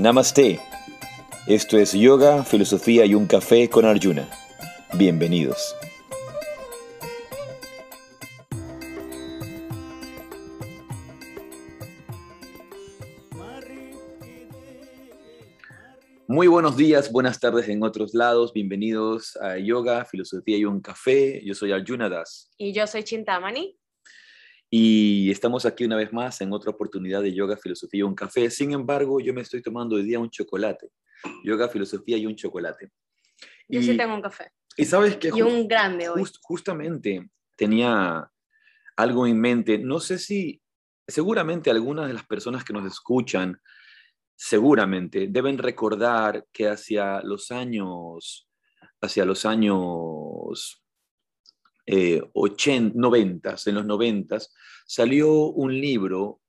[0.00, 0.58] Namaste.
[1.46, 4.26] Esto es Yoga, Filosofía y un Café con Arjuna.
[4.94, 5.76] Bienvenidos.
[16.26, 18.54] Muy buenos días, buenas tardes en otros lados.
[18.54, 21.42] Bienvenidos a Yoga, Filosofía y un Café.
[21.44, 22.50] Yo soy Arjuna Das.
[22.56, 23.79] Y yo soy Chintamani.
[24.72, 28.48] Y estamos aquí una vez más en otra oportunidad de yoga, filosofía y un café.
[28.50, 30.90] Sin embargo, yo me estoy tomando hoy día un chocolate.
[31.42, 32.92] Yoga, filosofía y un chocolate.
[33.68, 34.52] Yo sí tengo un café.
[34.76, 35.32] Y sabes que...
[35.34, 36.22] Y un grande hoy.
[36.42, 38.30] justamente tenía
[38.96, 39.78] algo en mente.
[39.78, 40.62] No sé si,
[41.06, 43.60] seguramente algunas de las personas que nos escuchan,
[44.36, 48.48] seguramente deben recordar que hacia los años,
[49.00, 50.80] hacia los años
[51.92, 54.38] eh, 80, 90, en los 90,
[54.86, 56.40] salió un libro,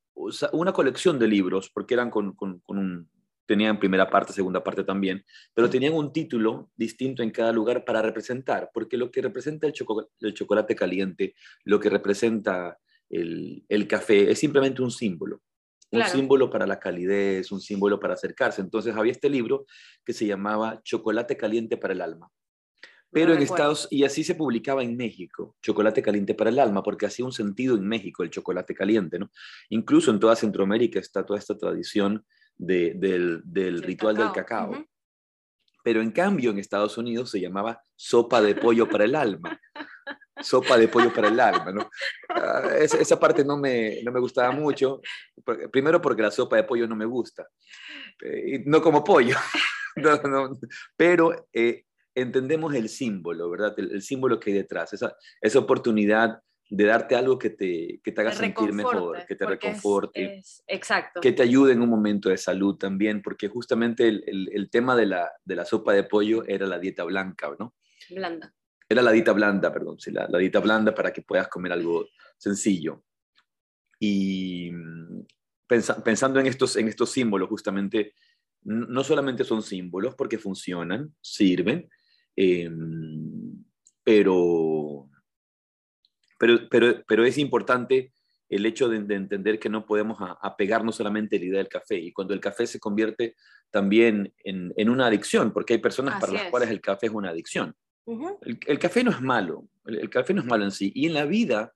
[0.54, 3.10] una colección de libros, porque eran con, con, un,
[3.48, 8.04] tenían primera parte, segunda parte también, pero tenían un título distinto en cada lugar para
[8.04, 9.74] representar, porque lo que representa el,
[10.20, 12.78] el chocolate caliente, lo que representa
[13.10, 15.42] el, el, café, es simplemente un símbolo.
[15.90, 18.62] Un símbolo para la calidez, un símbolo para acercarse.
[18.62, 19.66] Entonces había este libro
[20.06, 22.32] que se llamaba Chocolate Caliente para el Alma.
[23.12, 27.06] Pero en Estados y así se publicaba en México, chocolate caliente para el alma, porque
[27.06, 29.30] hacía un sentido en México el chocolate caliente, ¿no?
[29.70, 32.26] Incluso en toda Centroamérica está toda esta tradición
[32.58, 33.44] del,
[33.84, 34.86] ritual del cacao.
[35.84, 39.60] Pero en cambio en Estados Unidos se llamaba sopa de pollo para el alma.
[40.40, 41.90] Sopa de pollo para el alma, ¿no?
[42.30, 45.02] Ah, esa, parte no me, no me gustaba mucho.
[45.72, 47.48] Primero porque la sopa de pollo no me gusta.
[48.24, 49.36] Eh, no como pollo.
[50.96, 53.74] pero eh, entendemos el símbolo, ¿verdad?
[53.78, 58.22] El, símbolo que hay detrás, esa, esa oportunidad de darte algo que te, que te
[58.22, 61.20] haga sentir mejor, que te reconforte, exacto.
[61.20, 65.06] que te ayude en un momento de salud también, porque justamente el, el, tema de
[65.06, 67.76] la, de la, sopa de pollo era la dieta blanca, ¿no?
[68.10, 68.54] Blanda.
[68.88, 72.08] Era la dieta blanda, perdón, sí, la, la dieta blanda para que puedas comer algo
[72.38, 73.04] sencillo.
[74.00, 75.26] Y mm,
[76.04, 78.14] pensando en estos, en estos símbolos, justamente,
[78.64, 81.90] no solamente son símbolos porque funcionan, sirven,
[82.36, 83.64] Em,
[84.04, 85.10] pero,
[86.40, 88.14] pero, pero, pero es importante
[88.52, 92.12] el hecho de, entender que no podemos apegarnos solamente a la idea del café y
[92.12, 93.36] cuando el café se convierte
[93.72, 97.30] también en, en una adicción, porque hay personas para las cuales el café es una
[97.30, 97.74] adicción.
[98.42, 100.92] el, café no es malo, el, café no es malo en sí.
[100.94, 101.74] Y en la vida,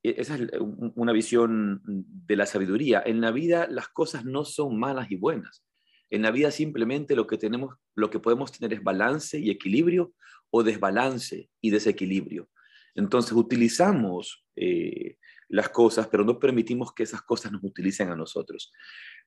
[0.00, 0.48] e, esa es
[0.94, 5.64] una visión de la sabiduría, en la vida las cosas no son malas y buenas.
[6.14, 10.14] En la vida simplemente lo que tenemos, lo que podemos tener es balance y equilibrio
[10.50, 12.48] o desbalance y desequilibrio.
[12.94, 15.16] Entonces utilizamos eh,
[15.48, 18.72] las cosas, pero no permitimos que esas cosas nos utilicen a nosotros.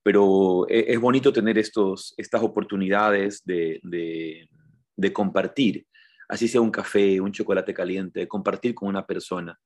[0.01, 3.81] Pero e, es, bonito tener estos, estas oportunidades de,
[4.95, 5.85] de compartir,
[6.29, 9.59] así sea un café, un chocolate caliente, de compartir con una persona.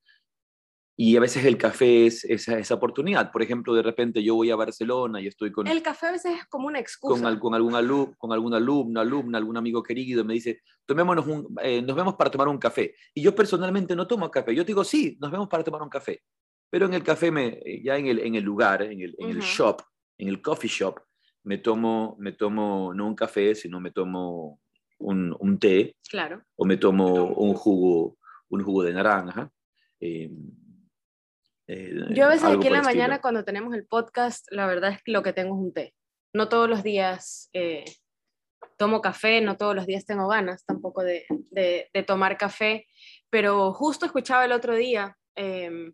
[0.98, 3.32] Y a veces el café es esa, esa, oportunidad.
[3.32, 5.66] Por ejemplo, de repente yo voy a Barcelona y estoy con...
[5.66, 7.14] El café a veces es como una excusa.
[7.14, 11.56] Con, con, algún, alumno, con algún alumno, alumna, algún amigo querido, me dice, tomémonos un,
[11.64, 12.94] eh, nos vemos para tomar un café.
[13.14, 14.54] Y yo personalmente no tomo café.
[14.54, 16.22] Yo digo, sí, nos vemos para tomar un café.
[16.70, 19.30] Pero en el café, me, eh, ya en el, en el lugar, en el, en
[19.30, 19.82] el shop,
[20.18, 21.00] en el coffee shop,
[21.44, 24.60] me tomo, me tomo no un café, sino me tomo
[25.00, 25.96] un, un té.
[26.10, 26.44] Claro.
[26.56, 28.18] O me tomo un jugo,
[28.50, 29.52] un jugo de naranja.
[30.00, 30.32] Eh,
[31.72, 35.04] eh, Yo a veces aquí en la mañana cuando tenemos el podcast, la verdad es
[35.04, 35.94] que lo que tengo es un té.
[36.34, 37.86] No todos los días eh,
[38.78, 42.88] tomo café, no todos los días tengo ganas tampoco de, de, tomar café,
[43.30, 45.18] pero justo escuchaba el otro día...
[45.36, 45.92] Eh,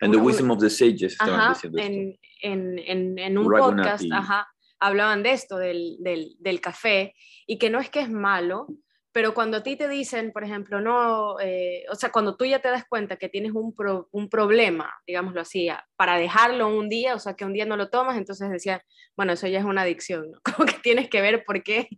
[0.00, 4.48] And the wisdom of the sages ajá, en, en, en, en, un podcast ajá,
[4.80, 7.14] hablaban de esto, del, del, del, café,
[7.46, 8.66] y que no es que es malo,
[9.12, 12.60] pero cuando a ti te dicen, por ejemplo, no, eh, o sea, cuando tú ya
[12.60, 13.74] te das cuenta que tienes un,
[14.10, 17.90] un, problema, digámoslo así, para dejarlo un día, o sea, que un día no lo
[17.90, 18.82] tomas, entonces decía,
[19.14, 20.40] bueno, eso ya es una adicción, ¿no?
[20.56, 21.88] Como que tienes que ver por qué,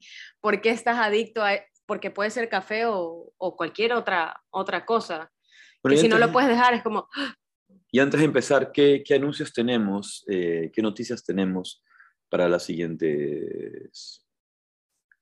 [0.41, 1.53] por qué estás adicto a,
[1.87, 5.31] porque puede ser café o, o cualquier otra, otra cosa.
[5.83, 7.09] Pero si no lo puedes dejar, es como...
[7.15, 7.35] ¡ah!
[7.93, 11.85] Y antes de empezar, ¿qué, qué anuncios tenemos, eh, qué noticias tenemos
[12.29, 14.24] para las siguientes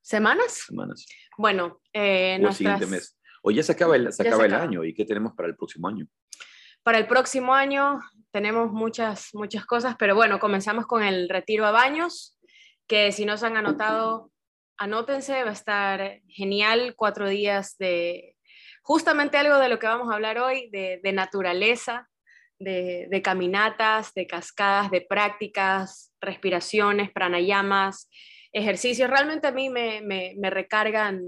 [0.02, 0.64] ¿Semanas?
[0.66, 1.06] Semanas.
[1.38, 3.18] Bueno, eh, o el siguiente mes.
[3.42, 4.84] O ya se acaba, el, se acaba el año.
[4.84, 6.06] ¿Y qué tenemos para el próximo año?
[6.82, 8.00] Para el próximo año
[8.30, 12.38] tenemos muchas, muchas cosas, pero bueno, comenzamos con el retiro a baños,
[12.86, 14.30] que si no se han anotado,
[14.76, 18.36] anótense, va a estar genial, cuatro días de
[18.82, 22.08] justamente algo de lo que vamos a hablar hoy, de, de naturaleza,
[22.62, 28.08] de, caminatas, de cascadas, de prácticas, respiraciones, pranayamas,
[28.52, 29.08] ejercicios.
[29.08, 31.22] Realmente a mí me, me recargan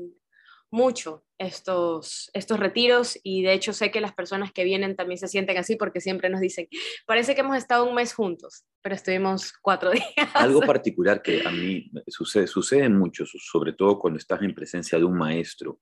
[0.74, 5.28] mucho estos, estos retiros y de hecho sé que las personas que vienen también se
[5.28, 6.68] sienten así porque siempre nos dicen,
[7.06, 10.30] parece que hemos estado un mes juntos, pero estuvimos cuatro días.
[10.34, 15.04] Algo particular que a mí sucede, sucede mucho, sobre todo cuando estás en presencia de
[15.04, 15.80] un maestro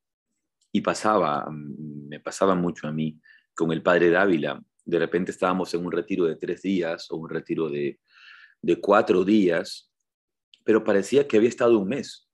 [0.71, 3.19] y pasaba, me pasaba mucho a mí
[3.55, 7.29] con el padre Dávila, de repente estábamos en un retiro de tres días o un
[7.29, 8.01] retiro de,
[8.61, 9.92] de cuatro días,
[10.65, 12.29] pero parecía que había estado un mes.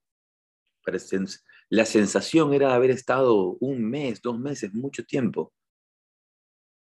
[1.71, 5.53] La sensación era haber estado un mes, dos meses, mucho tiempo.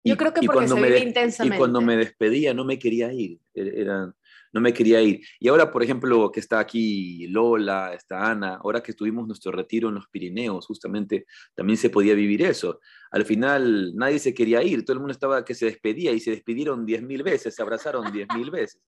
[0.04, 1.56] Yo creo que porque se vive intensamente.
[1.56, 4.12] Y cuando me despedía no me quería ir, e-, era,
[4.52, 5.22] no me quería ir.
[5.40, 9.90] Y ahora, por ejemplo, que está aquí Lola, está Ana, ahora que tuvimos nuestro retiro
[9.90, 12.80] en los Pirineos, justamente también se podía vivir eso.
[13.12, 16.32] Al final nadie se quería ir, todo el mundo estaba que se despedía y se
[16.32, 18.82] despidieron diez mil veces, se abrazaron diez mil veces.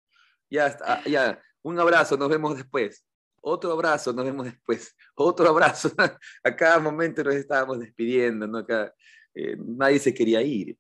[0.50, 0.76] Ya,
[1.06, 3.06] ya, un abrazo, nos vemos después
[3.46, 5.92] otro abrazo, nos vemos después, otro abrazo.
[6.44, 8.66] A cada momento nos estábamos despidiendo, ¿no?
[9.36, 10.78] Eh, nadie se quería ir.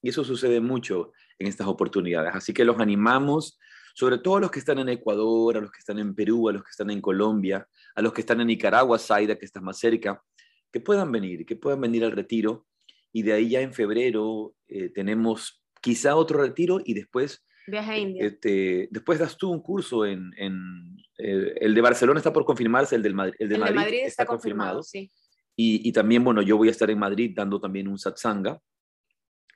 [0.00, 2.34] Y eso sucede mucho en estas oportunidades.
[2.34, 3.58] Así que los animamos,
[3.94, 6.52] sobre todo a los que están en Ecuador, a los que están en Perú, a
[6.52, 9.78] los que están en Colombia, a los que están en Nicaragua, Zaida, que está más
[9.78, 10.22] cerca,
[10.72, 12.66] que puedan venir, que puedan venir al retiro.
[13.12, 17.98] Y de ahí ya en febrero eh, tenemos quizá otro retiro y después Viaje a
[17.98, 18.26] India.
[18.26, 20.32] Este, después das tú un curso en,
[21.18, 24.82] eh, el de Barcelona está por confirmarse, el, del Madrid, el de, Madrid, está, confirmado.
[24.82, 25.10] sí.
[25.56, 28.60] y, y, también, bueno, yo voy a estar en Madrid dando también un satsanga.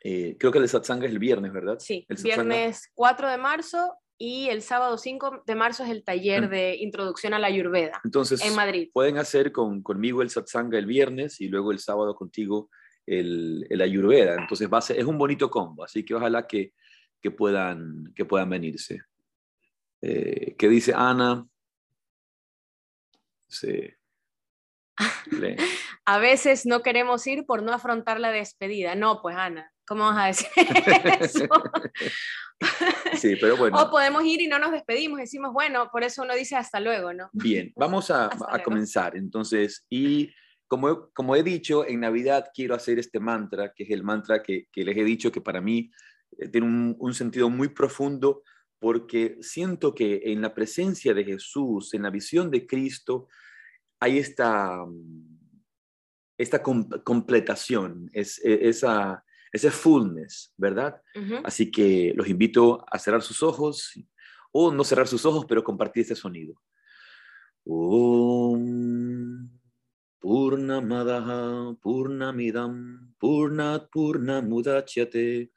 [0.03, 1.77] Eh, creo que el satsanga es el viernes, ¿verdad?
[1.79, 6.49] Sí, el viernes 4 de marzo y el sábado 5 de marzo es el taller
[6.49, 8.89] de introducción a la Ayurveda Entonces, en Madrid.
[8.93, 12.71] Pueden hacer con, conmigo el satsanga el viernes y luego el sábado contigo
[13.07, 14.37] el, el Ayurveda.
[14.39, 16.73] Entonces va a ser, es un bonito combo, así que ojalá que,
[17.21, 19.03] que puedan, que puedan venirse.
[20.03, 21.47] Eh, ¿Qué dice Ana?
[23.49, 23.91] Sí.
[26.05, 28.95] A veces no queremos ir por no afrontar la despedida.
[28.95, 30.49] No, pues Ana, ¿cómo vas a decir
[31.21, 31.49] eso?
[33.17, 33.81] Sí, pero bueno.
[33.81, 37.15] O podemos ir y no nos despedimos, decimos, bueno, por eso uno dice hasta luego,
[37.15, 37.31] ¿no?
[37.33, 38.29] Bien, vamos a,
[38.63, 39.87] comenzar entonces.
[39.89, 40.31] Y
[40.67, 44.67] como, como he dicho, en Navidad quiero hacer este mantra, que es el mantra que,
[44.71, 45.91] que les he dicho que para mí
[46.51, 48.43] tiene un, sentido muy profundo
[48.79, 53.29] porque siento que en la presencia de Jesús, en la visión de Cristo,
[53.99, 54.79] hay esta,
[56.39, 59.23] esta completación, es, e, esa,
[59.53, 61.03] ese fullness, ¿verdad?
[61.45, 63.93] Así que los invito a cerrar sus ojos
[64.53, 66.55] o no cerrar sus ojos, pero compartir ese sonido.
[67.65, 69.49] Om
[70.21, 75.51] Purnamadaha Purnamidam Purnat Purnamudachyate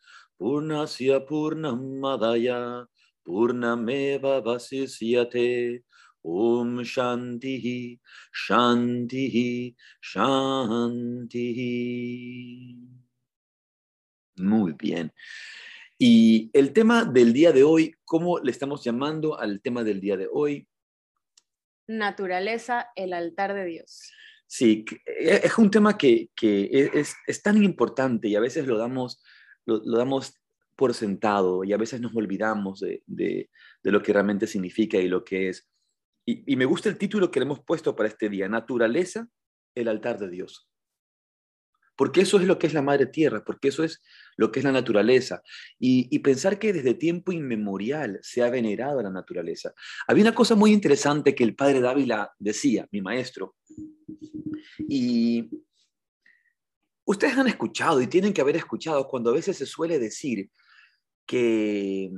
[0.44, 2.86] Purnasya Purnamadaya
[3.26, 5.84] Purnameva Vasisyate
[6.22, 7.98] Om Shanti
[8.34, 11.48] Shanti Shanti.
[14.36, 15.14] Muy bien.
[15.98, 20.18] Y el tema del día de hoy, ¿cómo le estamos llamando al tema del día
[20.18, 20.68] de hoy?
[21.88, 24.12] Naturaleza, el altar de Dios.
[24.46, 29.24] Sí, es un tema que, que es, es, tan importante y a veces lo damos
[29.66, 30.40] lo, damos
[30.76, 33.50] por sentado y a veces nos olvidamos de, de,
[33.84, 35.70] lo que realmente significa y lo que es.
[36.26, 39.28] Y, me gusta el título que le hemos puesto para este día, Naturaleza,
[39.76, 40.70] el altar de Dios.
[41.96, 44.02] Porque eso es lo que es la madre tierra, porque eso es
[44.36, 45.44] lo que es la naturaleza.
[45.78, 49.74] Y, pensar que desde tiempo inmemorial se ha venerado a la naturaleza.
[50.08, 53.56] Había una cosa muy interesante que el padre Dávila decía, mi maestro,
[54.80, 55.50] y,
[57.06, 60.50] Ustedes han escuchado y tienen que haber escuchado cuando a veces se suele decir
[61.26, 62.10] que,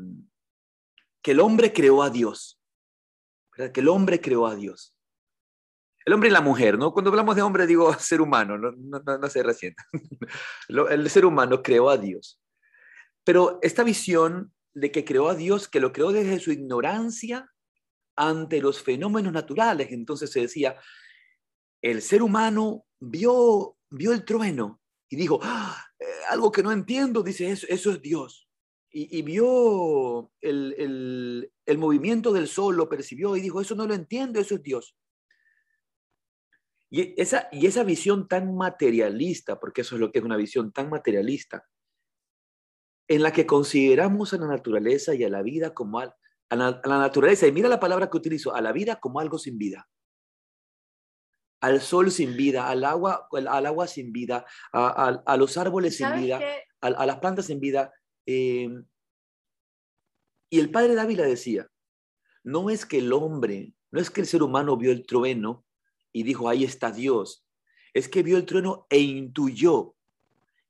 [1.22, 2.62] que el hombre creó a Dios,
[3.56, 4.96] que el hombre creó a Dios.
[6.06, 6.94] El hombre y la mujer, ¿no?
[6.94, 9.76] Cuando hablamos de hombre digo ser humano, no, no, no, se recién.
[10.70, 12.40] El ser humano creó a Dios.
[13.24, 17.50] Pero esta visión de que creó a Dios, que lo creó desde su ignorancia
[18.16, 20.80] ante los fenómenos naturales, entonces se decía,
[21.82, 27.24] el ser humano vio vio el trueno y dijo, ah, eh, algo que no entiendo,
[27.24, 28.50] dice, eso, eso es Dios.
[28.98, 34.56] Y, vio el, movimiento del sol, lo percibió y dijo, eso no lo entiendo, eso
[34.56, 34.98] es Dios.
[36.90, 40.72] Y esa, y esa visión tan materialista, porque eso es lo que es una visión
[40.72, 41.68] tan materialista,
[43.10, 46.06] en la que consideramos a la naturaleza y a la vida como a
[46.52, 49.38] la, a la naturaleza, y mira la palabra que utilizo, a la vida como algo
[49.38, 49.90] sin vida
[51.66, 56.40] al sol sin vida, al agua, al agua sin vida, a, los árboles sin vida,
[56.80, 57.92] a, las plantas sin vida,
[58.28, 58.70] Eh,
[60.50, 61.68] y el padre Dávila decía,
[62.44, 65.66] no es que el hombre, no es que el ser humano vio el trueno
[66.14, 67.46] y dijo, ahí está Dios,
[67.94, 69.96] es que vio el trueno e intuyó,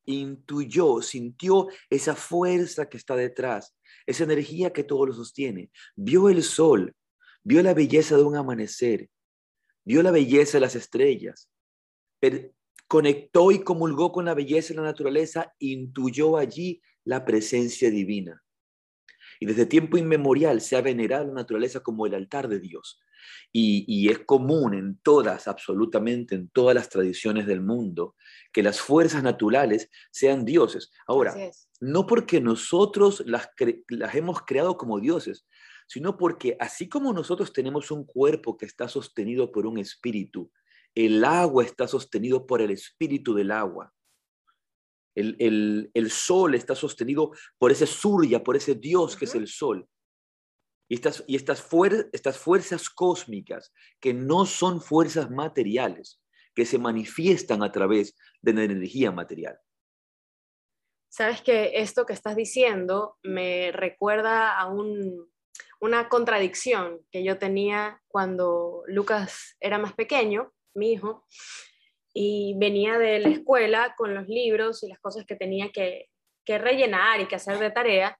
[0.05, 3.75] intuyó, sintió esa fuerza que está detrás,
[4.05, 6.93] esa energía que todo lo sostiene, vio el sol,
[7.43, 9.09] vio la belleza de un amanecer,
[9.85, 11.49] vio la belleza de las estrellas,
[12.87, 18.43] conectó y comulgó con la belleza de la naturaleza, intuyó allí la presencia divina.
[19.39, 22.99] Y desde tiempo inmemorial se ha venerado la naturaleza como el altar de Dios.
[23.51, 28.15] Y, es común en todas, absolutamente en todas las tradiciones del mundo,
[28.51, 30.91] que las fuerzas naturales sean dioses.
[31.07, 31.33] Ahora,
[31.79, 33.49] no porque nosotros las,
[33.87, 35.47] las hemos creado como dioses,
[35.85, 40.51] sino porque así como nosotros tenemos un cuerpo que está sostenido por un espíritu,
[40.95, 43.93] el agua está sostenido por el espíritu del agua.
[45.13, 49.87] El, sol está sostenido por ese surya, por ese Dios que es el sol.
[50.89, 51.67] Y estas, y estas,
[52.11, 56.21] estas fuerzas cósmicas, que no son fuerzas materiales,
[56.53, 59.57] que se manifiestan a través de la energía material.
[61.09, 65.29] Sabes que esto que estás diciendo me recuerda a un,
[65.79, 71.25] una contradicción que yo tenía cuando Lucas era más pequeño, mi hijo,
[72.13, 76.09] y venía de la escuela con los libros y las cosas que tenía que,
[76.47, 78.17] rellenar y que hacer de tarea,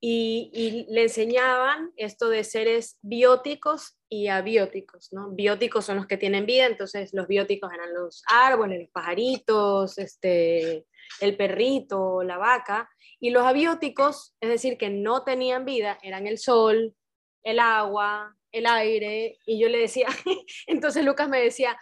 [0.00, 5.30] y, le enseñaban esto de seres bióticos y abióticos, ¿no?
[5.30, 10.86] Bióticos son los que tienen vida, entonces los bióticos eran los árboles, los pajaritos, este,
[11.20, 12.88] el perrito, la vaca,
[13.20, 16.94] y los abióticos, es decir, que no tenían vida, eran el sol,
[17.42, 20.08] el agua, el aire, y yo le decía,
[20.66, 21.78] entonces Lucas me decía,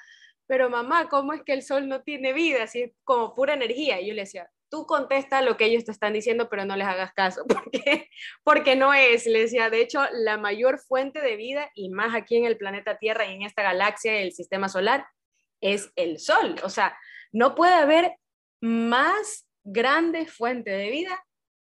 [0.47, 2.64] pero mamá, ¿cómo es que el sol no tiene vida?
[2.64, 4.00] Así como pura energía.
[4.00, 6.87] Y yo le decía, tú contesta lo que ellos te están diciendo, pero no les
[6.87, 8.11] hagas caso, porque,
[8.43, 9.26] porque no es.
[9.26, 12.99] Le decía, de hecho, la mayor fuente de vida, y más aquí en el planeta
[12.99, 15.07] Tierra y en esta galaxia, el sistema solar,
[15.61, 16.57] es el sol.
[16.62, 16.99] O sea,
[17.33, 18.17] no puede haber
[18.61, 21.25] más grande fuente de vida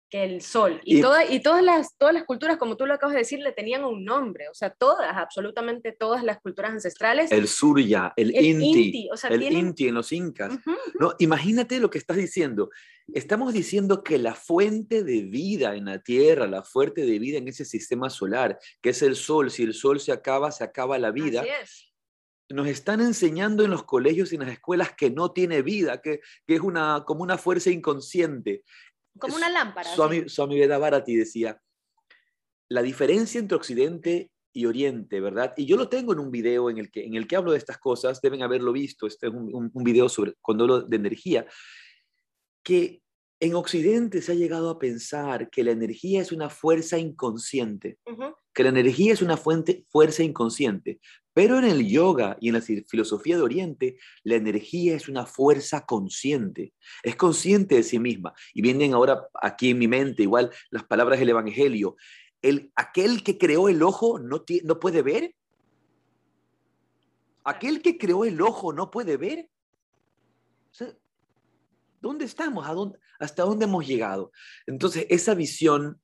[0.10, 0.82] que el sol.
[0.84, 3.52] Y, toda, y todas, las, todas las culturas, como tú lo acabas de decir, le
[3.52, 4.50] tenían un nombre.
[4.50, 7.32] O sea, todas, absolutamente todas las culturas ancestrales.
[7.32, 10.58] El surya, el, inti, el inti en los incas.
[11.00, 12.70] no, imagínate lo que estás diciendo.
[13.14, 17.48] Estamos diciendo que la fuente de vida en la Tierra, la fuente de vida en
[17.48, 21.12] ese sistema solar, que es el sol, si el sol se acaba, se acaba la
[21.12, 21.44] vida.
[22.50, 26.22] Nos están enseñando en los colegios y en las escuelas que no tiene vida, que,
[26.48, 28.64] que, es una, como una fuerza inconsciente.
[29.18, 29.94] Como una lámpara.
[29.94, 31.62] Swami, Swami Veda Bharati decía,
[32.70, 35.54] la diferencia entre Occidente y Oriente, ¿verdad?
[35.58, 37.58] Y yo lo tengo en un video en el que, en el que hablo de
[37.58, 41.46] estas cosas, deben haberlo visto, este es un, un, video sobre cuando hablo de energía,
[42.64, 43.02] que
[43.40, 47.98] en Occidente se ha llegado a pensar que la energía es una fuerza inconsciente,
[48.54, 51.00] que la energía es una fuente, fuerza inconsciente,
[51.34, 55.86] pero en el yoga y en la filosofía de Oriente, la energía es una fuerza
[55.86, 58.34] consciente, es consciente de sí misma.
[58.54, 61.96] Y vienen ahora aquí en mi mente igual las palabras del Evangelio.
[62.42, 65.34] El, aquel que creó el ojo no, no puede ver.
[67.46, 69.50] Aquel que creó el ojo no puede ver.
[72.00, 72.66] ¿Dónde estamos?
[73.20, 74.32] ¿Hasta dónde hemos llegado?
[74.66, 76.02] Entonces, esa visión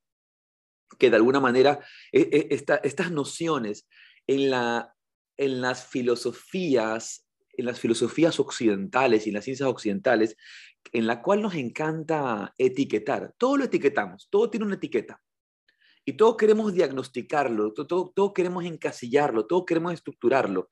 [0.97, 1.79] que de alguna manera,
[2.11, 3.87] e, e, estas nociones
[4.27, 7.25] en las filosofías,
[7.57, 10.37] en las filosofías occidentales y en las ciencias occidentales,
[10.91, 13.33] en la cual nos encanta etiquetar.
[13.37, 15.21] Todo lo etiquetamos, todo tiene una etiqueta.
[16.05, 20.69] Y todo queremos diagnosticarlo, todo, todo, queremos encasillarlo, todo queremos estructurarlo.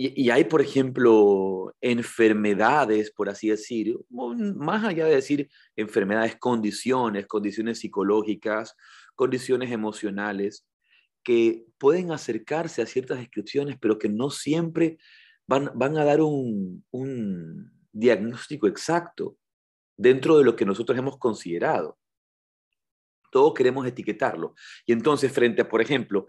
[0.00, 7.80] Y, hay, por ejemplo, enfermedades, por así decir, más allá de decir enfermedades, condiciones, condiciones
[7.80, 8.76] psicológicas,
[9.16, 10.64] condiciones emocionales,
[11.24, 14.98] que pueden acercarse a ciertas descripciones, pero que no siempre
[15.48, 19.36] van, van a dar un, un diagnóstico exacto
[19.96, 21.98] dentro de lo que nosotros hemos considerado.
[23.32, 24.54] Todos queremos etiquetarlo.
[24.86, 26.28] Y entonces, frente a, por ejemplo,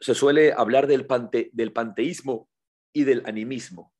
[0.00, 2.48] se suele hablar del, pante, del panteísmo
[3.00, 3.92] y del animismo.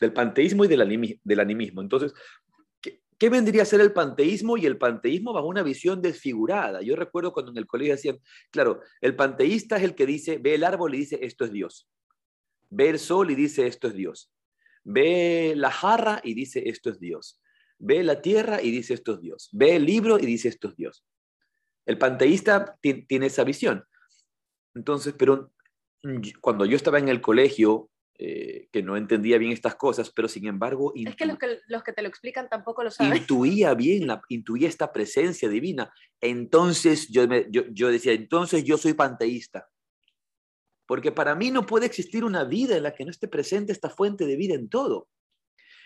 [0.00, 1.80] Del panteísmo y del, del animismo.
[1.80, 2.14] Entonces,
[3.18, 4.56] ¿Qué vendría a ser el panteísmo?
[4.56, 6.82] Y el panteísmo bajo una visión desfigurada.
[6.82, 8.18] Yo recuerdo cuando en el colegio decían,
[8.50, 11.88] claro, el panteísta es el que dice, ve el árbol y dice, esto es Dios.
[12.70, 14.32] Ve el sol y dice, esto es Dios.
[14.82, 17.40] Ve la jarra y dice, esto es Dios.
[17.78, 19.48] Ve la tierra y dice, esto es Dios.
[19.52, 21.04] Ve el libro y dice, esto es Dios.
[21.86, 23.84] El panteísta tiene esa visión.
[24.74, 25.52] Entonces, pero
[26.40, 30.46] cuando yo estaba en el colegio, eh, que no entendía bien estas cosas, pero sin
[30.46, 30.92] embargo...
[30.94, 33.16] Es que los, que los que te lo explican tampoco lo saben.
[33.16, 35.92] Intuía bien, la, intuía esta presencia divina.
[36.20, 39.68] Entonces yo, yo, yo decía, entonces yo soy panteísta.
[40.86, 43.90] Porque para mí no puede existir una vida en la que no esté presente esta
[43.90, 45.08] fuente de vida en todo.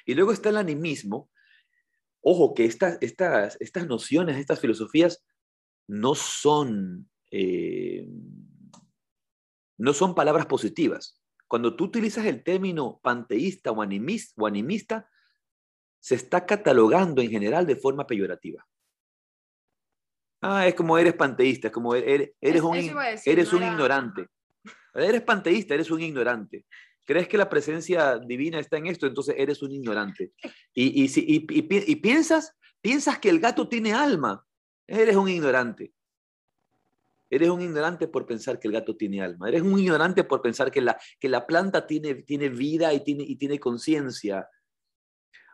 [0.04, 1.30] Y luego está el animismo.
[2.20, 5.24] Ojo, que estas, estas, estas nociones, estas filosofías
[5.86, 8.06] no son, eh,
[9.78, 11.17] no son palabras positivas
[11.48, 15.10] cuando tú utilizas el término panteísta o animista,
[15.98, 18.66] se está catalogando en general de forma peyorativa.
[20.40, 24.28] Ah, es como eres panteísta, es como er, er, eres, un, eres un ignorante.
[24.94, 26.66] Eres panteísta, eres un ignorante.
[27.04, 29.06] ¿Crees que la presencia divina está en esto?
[29.06, 30.32] Entonces eres un ignorante.
[30.74, 34.44] Y, y, y, y piensas, piensas que el gato tiene alma.
[34.86, 35.92] Eres un ignorante.
[37.30, 39.48] Eres un ignorante por pensar que el gato tiene alma.
[39.48, 43.24] Eres un ignorante por pensar que la, que la planta tiene, tiene vida y tiene,
[43.24, 44.48] y tiene conciencia.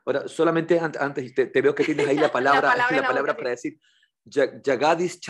[0.07, 3.78] Ahora, solamente antes, te, veo que tienes ahí la palabra, la palabra, para decir,
[4.26, 5.21] Jagadish,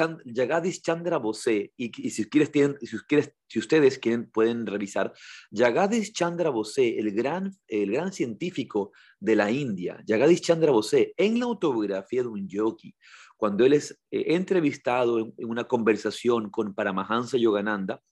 [0.80, 5.12] Chandra Bose, y, si, quieres, si, quieres, si ustedes quieren, pueden revisar,
[5.50, 11.40] Jagadish Chandra Bose, el gran, el gran científico de la India, Jagadish Chandra Bose, en
[11.40, 12.94] la autobiografía de un yogi,
[13.36, 18.02] cuando él es eh, entrevistado en, una conversación con Paramahansa Yogananda,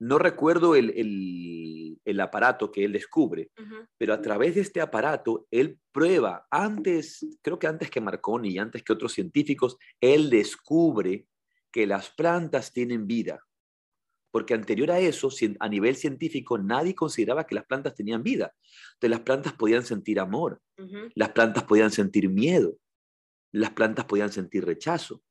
[0.00, 3.50] no recuerdo el, aparato que él descubre,
[3.96, 8.58] pero a través de este aparato, él prueba, antes, creo que antes que Marconi y
[8.58, 11.26] antes que otros científicos, él descubre
[11.72, 13.40] que las plantas tienen vida.
[14.30, 18.54] Porque anterior a eso, a nivel científico, nadie consideraba que las plantas tenían vida.
[18.94, 20.60] Entonces las plantas podían sentir amor,
[21.14, 22.76] las plantas podían sentir miedo,
[23.52, 25.22] las plantas podían sentir rechazo.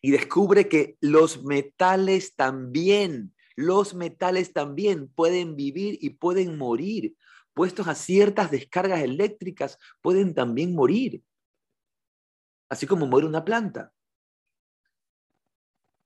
[0.00, 7.16] Y descubre que los metales también, los metales también pueden vivir y pueden morir.
[7.54, 11.22] Puestos a ciertas descargas eléctricas, pueden también morir.
[12.70, 13.92] Así como muere una planta.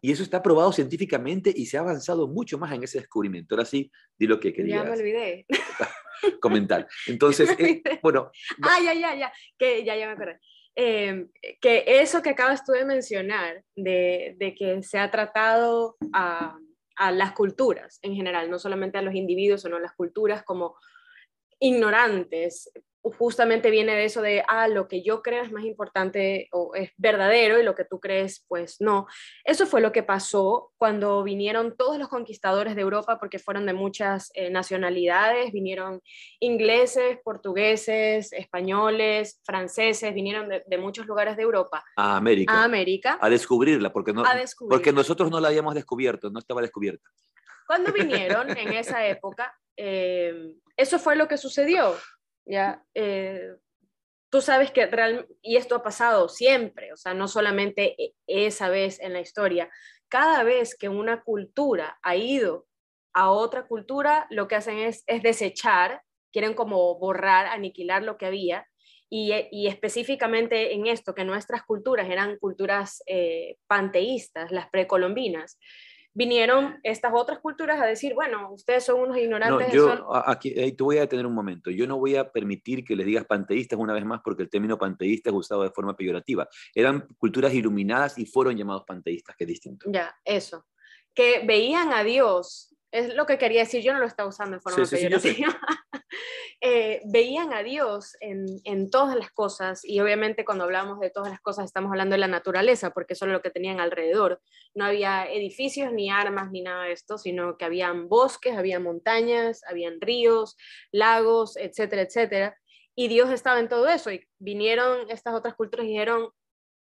[0.01, 3.55] Y eso está probado científicamente y se ha avanzado mucho más en ese descubrimiento.
[3.55, 4.85] Ahora sí, di lo que querías.
[4.85, 5.47] Ya me olvidé.
[6.41, 6.87] Comentar.
[7.07, 8.31] Entonces, eh, bueno.
[8.63, 9.33] Ah, ya, ya, ya.
[9.59, 10.41] Que ya, ya me acordé.
[10.79, 11.31] Em,
[11.63, 16.59] que eso que acabas tú de mencionar, de, que se ha tratado a,
[16.97, 20.77] a, las culturas en general, no solamente a los individuos, sino a las culturas como
[21.59, 22.71] ignorantes,
[23.13, 26.91] justamente viene de eso de, ah, lo que yo creo es más importante o es
[26.97, 29.07] verdadero y lo que tú crees, pues no.
[29.45, 33.73] Eso fue lo que pasó cuando vinieron todos los conquistadores de Europa, porque fueron de
[33.73, 36.01] muchas eh, nacionalidades, vinieron
[36.41, 41.85] ingleses, portugueses, españoles, franceses, vinieron de, muchos lugares de Europa.
[41.97, 42.53] A América.
[42.53, 43.19] A América.
[43.21, 44.25] A descubrirla, porque, no,
[44.69, 47.09] porque nosotros no la habíamos descubierto, no estaba descubierta.
[47.67, 51.97] Cuando vinieron en esa época, eh, eso fue lo que sucedió
[52.47, 52.83] ¿ya?
[52.95, 53.57] Eh,
[54.31, 58.69] tú sabes que realmente, y esto ha pasado siempre, o sea, no solamente e, esa
[58.69, 59.69] vez en la historia,
[60.09, 62.67] cada vez que una cultura ha ido
[63.13, 68.27] a otra cultura, lo que hacen es, es desechar, quieren como borrar, aniquilar lo que
[68.27, 68.67] había,
[69.09, 75.61] y, y, específicamente en esto, que nuestras culturas eran culturas eh, panteístas, las precolombinas,
[76.17, 79.69] vinieron estas otras culturas a decir, bueno, ustedes son unos ignorantes.
[79.69, 81.71] No, yo aquí te voy a detener un momento.
[81.71, 84.79] Yo no voy a permitir que les digas panteístas una vez más porque el término
[84.79, 86.49] panteísta es usado de forma peyorativa.
[86.75, 89.91] Eran culturas iluminadas y fueron llamados panteístas, que es distinto.
[89.93, 90.65] Ya, eso.
[91.15, 94.63] Que veían a Dios es lo que quería decir, yo no lo estaba usando en
[94.63, 95.49] forma peyorativa.
[96.63, 101.31] Eh, veían a Dios en, en, todas las cosas y obviamente cuando hablamos de todas
[101.31, 104.41] las cosas estamos hablando de la naturaleza porque eso es lo que tenían alrededor.
[104.75, 109.63] No había edificios ni armas ni nada de esto, sino que habían bosques, había montañas,
[109.69, 110.57] habían ríos,
[110.93, 112.59] lagos, etcétera, etcétera.
[112.95, 116.31] Y Dios estaba en todo eso y vinieron estas otras culturas y dijeron,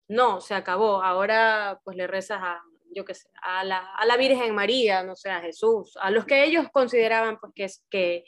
[0.08, 2.62] no, se acabó, ahora pues le rezas a
[2.94, 6.24] yo qué sé, a la, a la, Virgen María, no sé, a Jesús, a los
[6.24, 8.24] que ellos consideraban pues, que,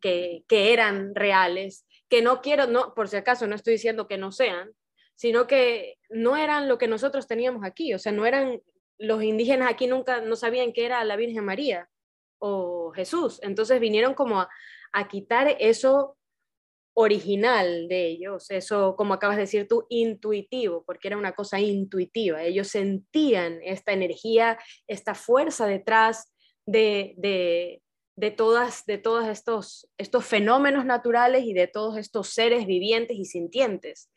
[0.00, 4.18] que, que, eran reales, que no quiero, no, por si acaso no estoy diciendo que
[4.18, 4.70] no sean,
[5.14, 8.60] sino que no eran lo que nosotros teníamos aquí, o sea, no eran,
[8.98, 11.88] los indígenas aquí nunca no sabían que era la Virgen María
[12.38, 14.48] o Jesús, entonces vinieron como a,
[14.92, 16.16] a quitar eso
[17.00, 22.42] original de ellos, eso como acabas de decir tú, intuitivo, porque era una cosa intuitiva,
[22.42, 26.32] ellos sentían esta energía, esta fuerza detrás
[26.66, 27.82] de, de,
[28.16, 33.24] de todas, de todos estos, estos fenómenos naturales y de todos estos seres vivientes y
[33.24, 34.10] sintientes.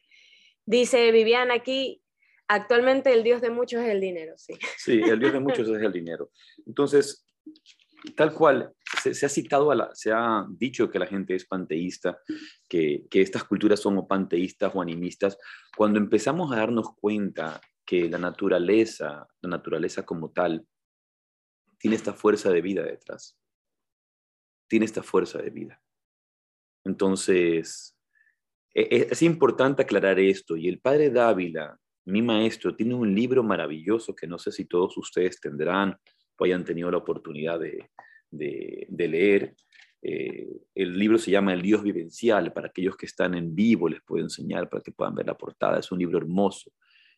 [0.65, 2.01] Dice Vivian aquí,
[2.47, 4.53] actualmente el dios de muchos es el dinero, sí.
[4.77, 6.31] Sí, el dios de muchos es el dinero.
[6.65, 7.25] Entonces,
[8.15, 12.19] Tal cual, se, ha citado, se ha dicho que la gente es panteísta,
[12.67, 15.37] que, estas culturas son panteístas o animistas.
[15.75, 20.67] Cuando empezamos a darnos cuenta que la naturaleza, la naturaleza como tal,
[21.77, 23.37] tiene esta fuerza de vida detrás,
[24.67, 25.81] tiene esta fuerza de vida.
[26.83, 27.97] Entonces,
[28.73, 30.57] e, e, es importante aclarar esto.
[30.57, 34.97] Y el padre Dávila, mi maestro, tiene un libro maravilloso que no sé si todos
[34.97, 35.97] ustedes tendrán
[36.37, 37.89] o hayan tenido la oportunidad de,
[38.31, 39.55] leer.
[40.01, 42.51] Eh, el libro se llama El Dios Vivencial.
[42.51, 45.79] Para aquellos que están en vivo les puedo enseñar para que puedan ver la portada.
[45.79, 46.71] Es un libro hermoso,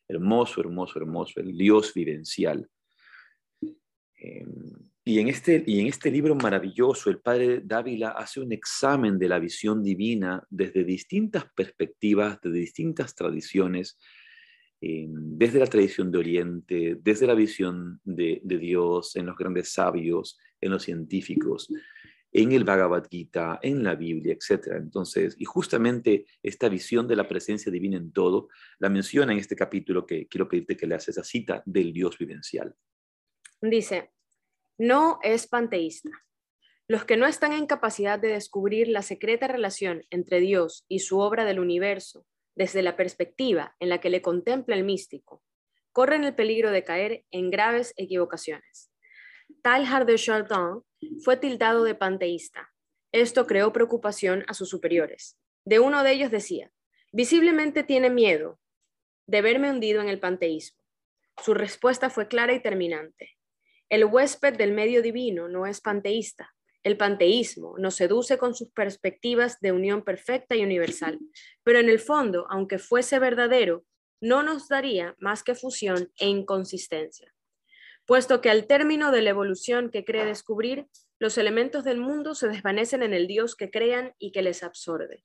[0.07, 1.39] hermoso, hermoso, hermoso.
[1.39, 2.69] El Dios Vivencial.
[4.17, 4.47] Em,
[5.03, 9.29] y en, este, y en este libro maravilloso, el padre Dávila hace un examen de
[9.29, 13.99] la visión divina desde distintas perspectivas, de distintas tradiciones,
[14.81, 20.37] eh, desde la tradición de Oriente, desde la visión de, Dios, en los grandes sabios,
[20.59, 21.69] en los científicos,
[22.31, 24.73] en el Bhagavad Gita, en la Biblia, etc.
[24.77, 29.55] Entonces, y justamente esta visión de la presencia divina en todo, la menciona en este
[29.55, 32.75] capítulo que quiero pedirte que le haces esa cita del Dios vivencial.
[33.61, 34.11] Dice,
[34.77, 36.09] no es panteísta.
[36.87, 41.19] Los que no están en capacidad de descubrir la secreta relación entre Dios y su
[41.19, 45.43] obra del universo desde la perspectiva en la que le contempla el místico,
[45.91, 48.91] corren el peligro de caer en graves equivocaciones.
[49.61, 50.81] Talhard de Chardin
[51.23, 52.73] fue tildado de panteísta.
[53.11, 55.37] Esto creó preocupación a sus superiores.
[55.65, 56.71] De uno de ellos decía,
[57.11, 58.59] visiblemente tiene miedo
[59.27, 60.79] de verme hundido en el panteísmo.
[61.43, 63.37] Su respuesta fue clara y terminante.
[63.89, 66.54] El huésped del medio divino no es panteísta.
[66.85, 71.17] El panteísmo nos seduce con sus perspectivas de unión perfecta y universal,
[71.63, 73.83] pero en el fondo, aunque fuese verdadero,
[74.21, 77.33] no nos daría más que fusión e inconsistencia,
[78.05, 80.85] puesto que al término de la evolución que cree descubrir,
[81.17, 85.23] los elementos del mundo se desvanecen en el Dios que crean y que les absorbe.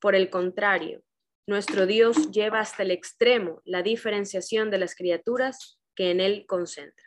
[0.00, 1.04] Por el contrario,
[1.46, 7.05] nuestro Dios lleva hasta el extremo la diferenciación de las criaturas que en él concentra.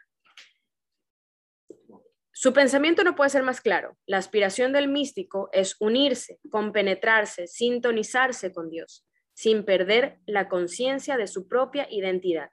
[2.41, 3.97] Su pensamiento no puede ser más claro.
[4.05, 11.27] La aspiración del místico es unirse, compenetrarse, sintonizarse con Dios, sin perder la conciencia de
[11.27, 12.49] su propia identidad.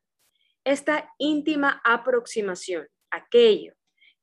[0.64, 3.74] Esta íntima aproximación, aquello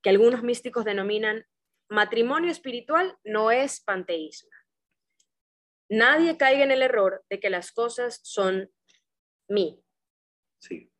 [0.02, 1.46] que algunos místicos denominan
[1.88, 4.50] matrimonio espiritual, no es panteísmo.
[5.88, 8.70] Nadie caiga en el error de que las cosas son
[9.48, 9.82] mí.
[10.58, 10.92] Sí.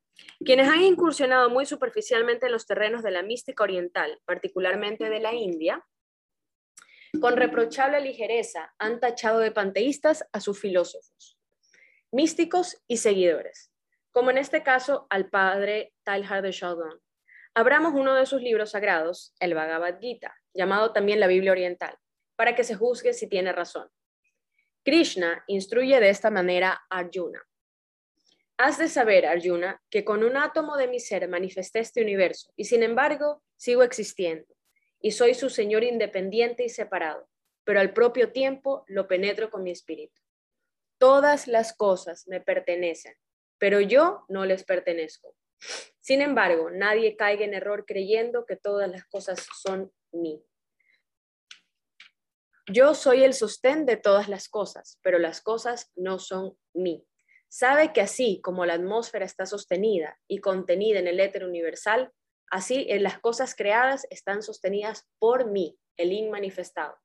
[0.45, 5.33] Quienes han incursionado muy superficialmente en los terrenos de la mística oriental, particularmente de la
[5.33, 5.85] India,
[7.21, 11.39] con reprochable ligereza han tachado de panteístas a sus filósofos,
[12.11, 13.73] místicos y seguidores,
[14.11, 17.01] como en este caso al padre Talhar de Chardin.
[17.55, 21.97] Abramos uno de sus libros sagrados, el Bhagavad Gita, llamado también la Biblia Oriental,
[22.37, 23.89] para que se juzgue si tiene razón.
[24.85, 27.43] Krishna instruye de esta manera a Arjuna.
[28.57, 32.67] Has de saber, Arjuna, que con un átomo de mi ser manifesté este universo y
[32.67, 34.47] sin embargo sigo existiendo
[35.01, 37.29] y soy su Señor independiente y separado,
[37.65, 40.23] pero al propio tiempo lo penetro con mi espíritu.
[40.99, 43.17] Todas las cosas me pertenecen,
[43.59, 45.35] pero yo no les pertenezco.
[46.01, 50.45] Sin embargo, nadie caiga en error creyendo que todas las cosas son mí.
[52.73, 57.05] Yo soy el sostén de todas las cosas, pero las cosas no son mí.
[57.57, 62.11] Sabe que así como la atmósfera está sostenida y contenida en el éter universal,
[62.51, 66.97] así en las cosas creadas están sostenidas por mí, el inmanifestado.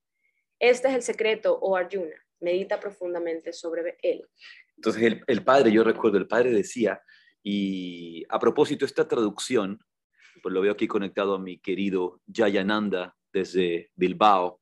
[0.57, 2.15] Este es el secreto, oh Arjuna.
[2.39, 4.27] Medita profundamente sobre él.
[4.75, 6.99] Entonces el, el padre, yo recuerdo, el padre decía,
[7.43, 9.77] y a propósito, esta traducción,
[10.41, 14.59] pues lo veo aquí conectado a mi querido Jayananda desde Bilbao,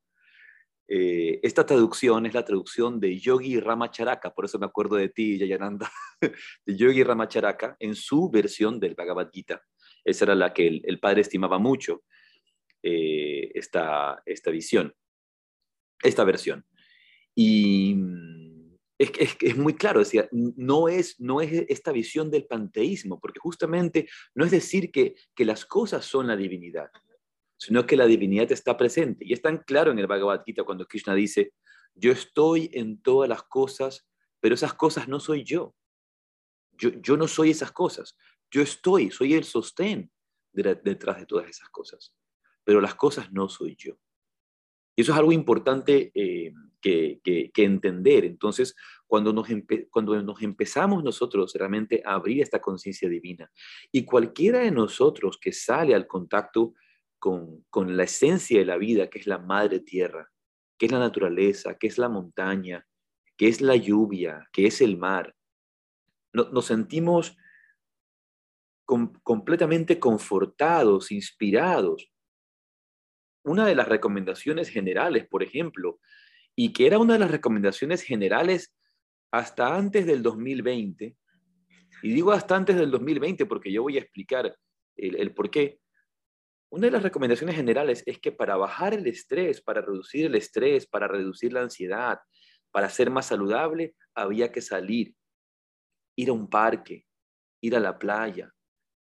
[0.88, 5.38] eh, esta traducción es la traducción de Yogi Ramacharaka, por eso me acuerdo de ti,
[5.38, 5.92] Yayananda,
[6.66, 9.62] de Yogi Ramacharaka en su versión del Bhagavad Gita.
[10.06, 12.04] Esa era la que el, padre estimaba mucho,
[12.82, 14.94] eh, esta, esta visión,
[16.02, 16.66] esta versión.
[17.36, 22.46] Y mm, es, es, es, muy claro, decía, no es, no es esta visión del
[22.46, 26.90] panteísmo, porque justamente no es decir que, que las cosas son la divinidad,
[27.58, 29.26] sino que la divinidad está presente.
[29.26, 31.54] Y es tan claro en el Bhagavad Gita cuando Krishna dice,
[31.96, 34.08] yo estoy en todas las cosas,
[34.40, 35.76] pero esas cosas no soy yo.
[36.72, 38.16] Yo, yo no soy esas cosas.
[38.52, 40.12] Yo estoy, soy el sostén
[40.54, 42.14] detrás de todas esas cosas,
[42.64, 43.98] pero las cosas no soy yo.
[44.96, 48.26] Y eso es algo importante eh, que, entender.
[48.26, 49.48] Entonces, cuando nos,
[49.92, 53.52] cuando nos empezamos nosotros realmente a abrir esta conciencia divina
[53.92, 56.74] y cualquiera de nosotros que sale al contacto
[57.20, 60.30] con, con la esencia de la vida, que es la madre tierra,
[60.78, 62.86] que es la naturaleza, que es la montaña,
[63.38, 65.36] que es la lluvia, que es el mar.
[66.34, 67.38] nos sentimos
[68.86, 72.10] completamente confortados, inspirados.
[73.44, 76.00] Una de las recomendaciones generales, por ejemplo,
[76.56, 78.74] y que era una de las recomendaciones generales
[79.32, 81.16] hasta antes del 2020,
[82.02, 84.56] y digo hasta antes del 2020 porque yo voy a explicar
[84.96, 85.80] el, el por qué,
[86.70, 90.86] una de las recomendaciones generales es que para bajar el estrés, para reducir el estrés,
[90.86, 92.20] para reducir la ansiedad,
[92.72, 95.16] para ser más saludable, había que salir,
[96.16, 97.06] ir a un parque,
[97.62, 98.54] ir a la playa,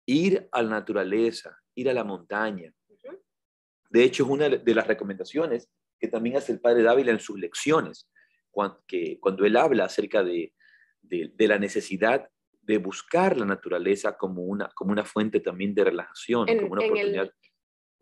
[0.07, 2.73] ir a la naturaleza, ir a la montaña.
[3.91, 5.69] De hecho, es una de las recomendaciones
[5.99, 8.09] que también hace el padre Dávila en sus lecciones,
[8.51, 10.53] cuando, que, cuando él habla acerca de,
[11.03, 12.29] de, la necesidad
[12.63, 17.33] de buscar la naturaleza como una, como una fuente también de relajación, como una oportunidad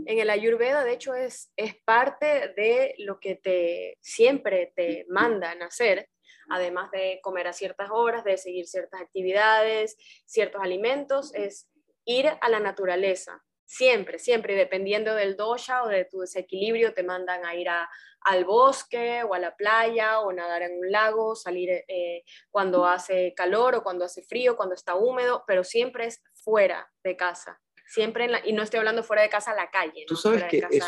[0.05, 5.63] en el Ayurveda, de hecho, es, es parte de lo que te siempre te mandan
[5.63, 6.09] hacer,
[6.51, 11.69] además de comer a ciertas horas, de seguir ciertas actividades, ciertos alimentos, es
[12.05, 13.43] ir a la naturaleza.
[13.65, 19.25] Siempre, siempre, dependiendo del dosha o de tu desequilibrio, te mandan a ir al bosque
[19.25, 23.83] o a la playa o nadar en un lago, salir eh, cuando hace calor o
[23.83, 28.63] cuando hace frío, cuando está húmedo, pero siempre es fuera de casa siempre y no
[28.63, 30.05] estoy hablando fuera de casa, la calle.
[30.07, 30.85] Tú sabes que es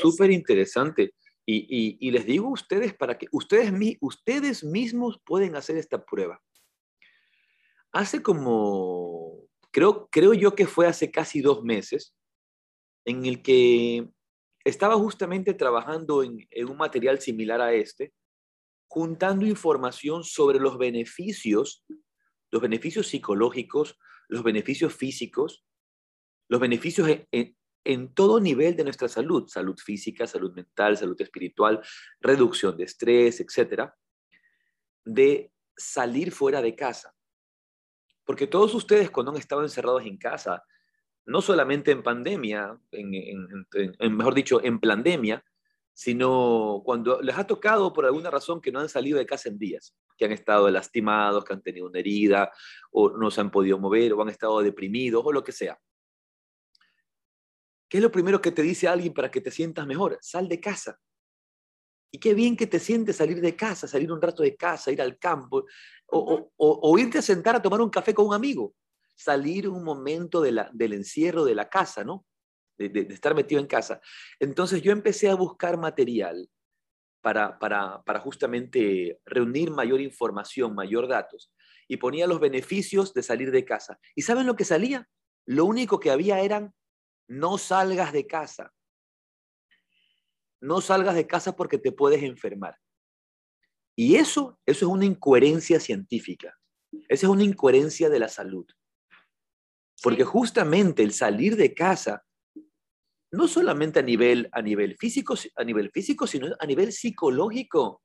[0.00, 1.14] súper interesante.
[1.50, 6.42] Y, y, les digo a ustedes para que ustedes, ustedes mismos pueden hacer esta prueba.
[7.90, 12.14] Hace como, creo, creo yo que fue hace casi dos meses,
[13.06, 14.10] en el que
[14.62, 18.12] estaba justamente trabajando en, en un material similar a este,
[18.86, 21.82] juntando información sobre los beneficios,
[22.50, 25.64] los beneficios psicológicos, los beneficios físicos
[26.48, 31.80] los beneficios en, todo nivel de nuestra salud, salud física, salud mental, salud espiritual,
[32.20, 33.96] reducción de estrés, etcétera,
[35.04, 37.14] de salir fuera de casa.
[38.24, 40.62] Porque todos ustedes cuando han estado encerrados en casa,
[41.24, 45.42] no solamente en pandemia, en, mejor dicho, en pandemia,
[45.94, 49.58] sino cuando les ha tocado por alguna razón que no han salido de casa en
[49.58, 52.52] días, que han estado lastimados, que han tenido una herida,
[52.90, 55.78] o no se han podido mover, o han estado deprimidos, o lo que sea.
[57.88, 60.18] ¿Qué es lo primero que te dice alguien para que te sientas mejor?
[60.20, 60.98] Sal de casa.
[62.10, 65.00] Y qué bien que te sientes salir de casa, salir un rato de casa, ir
[65.02, 65.64] al campo,
[66.06, 68.74] o, irte a sentar a tomar un café con un amigo,
[69.14, 72.24] salir un momento de la, del encierro de la casa, ¿no?
[72.78, 74.00] De, estar metido en casa.
[74.38, 76.48] Entonces yo empecé a buscar material
[77.20, 81.52] para, para, para justamente reunir mayor información, mayor datos,
[81.88, 83.98] y ponía los beneficios de salir de casa.
[84.14, 85.08] ¿Y saben lo que salía?
[85.44, 86.74] Lo único que había eran
[87.28, 88.72] no salgas de casa.
[90.60, 92.76] No salgas de casa porque te puedes enfermar.
[93.94, 96.56] Y eso, eso es una incoherencia científica.
[97.08, 98.66] Esa es una incoherencia de la salud.
[100.02, 102.24] Porque justamente el salir de casa,
[103.30, 108.02] no solamente a nivel, a nivel físico, a nivel físico, sino a nivel psicológico.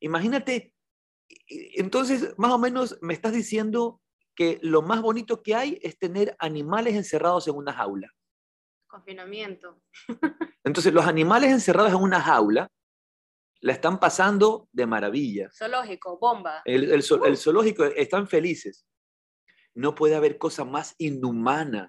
[0.00, 0.74] Imagínate,
[1.48, 4.00] entonces, más o menos me estás diciendo
[4.34, 8.10] que lo más bonito que hay es tener animales encerrados en una jaula.
[8.90, 9.80] Confinamiento.
[10.64, 12.68] Entonces, los animales encerrados en una jaula
[13.60, 15.48] la están pasando de maravilla.
[15.56, 16.62] Zoológico, bomba.
[16.64, 17.36] El, el, uh.
[17.36, 18.86] zoológico están felices.
[19.74, 21.88] No puede haber cosa más inhumana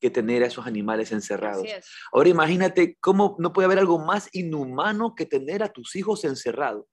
[0.00, 1.66] que tener a esos animales encerrados.
[2.12, 6.84] Ahora imagínate cómo no puede haber algo más inhumano que tener a tus hijos encerrados,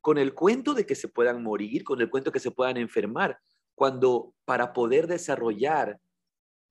[0.00, 2.76] con el cuento de que se puedan morir, con el cuento de que se puedan
[2.76, 3.36] enfermar,
[3.74, 5.98] cuando para poder desarrollar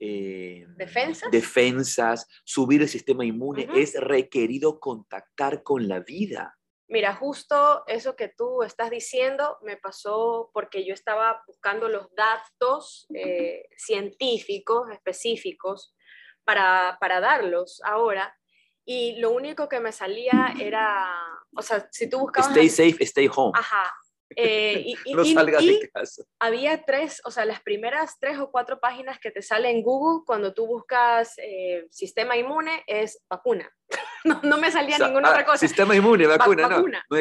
[0.04, 1.30] eh, ¿Defensas?
[1.30, 6.58] defensas, subir el sistema inmune, es requerido contactar con la vida.
[6.88, 13.06] Mira, justo eso que tú estás diciendo me pasó porque yo estaba buscando los datos
[13.14, 15.96] eh, científicos específicos
[16.44, 18.36] para, para darlos ahora
[18.84, 21.08] y lo único que me salía era,
[21.56, 22.50] o sea, si tú buscabas...
[22.50, 23.54] Stay safe, stay home.
[23.56, 23.94] Ajá,
[24.36, 26.24] eh, y, no salgas de casa.
[26.40, 30.24] Había tres, o sea, las primeras tres o cuatro páginas que te salen en Google
[30.26, 33.70] cuando tú buscas eh, sistema inmune es vacuna.
[34.44, 35.58] no, me salía ninguna ah, otra cosa.
[35.58, 36.86] Sistema inmune, vacuna, no.
[37.10, 37.18] no,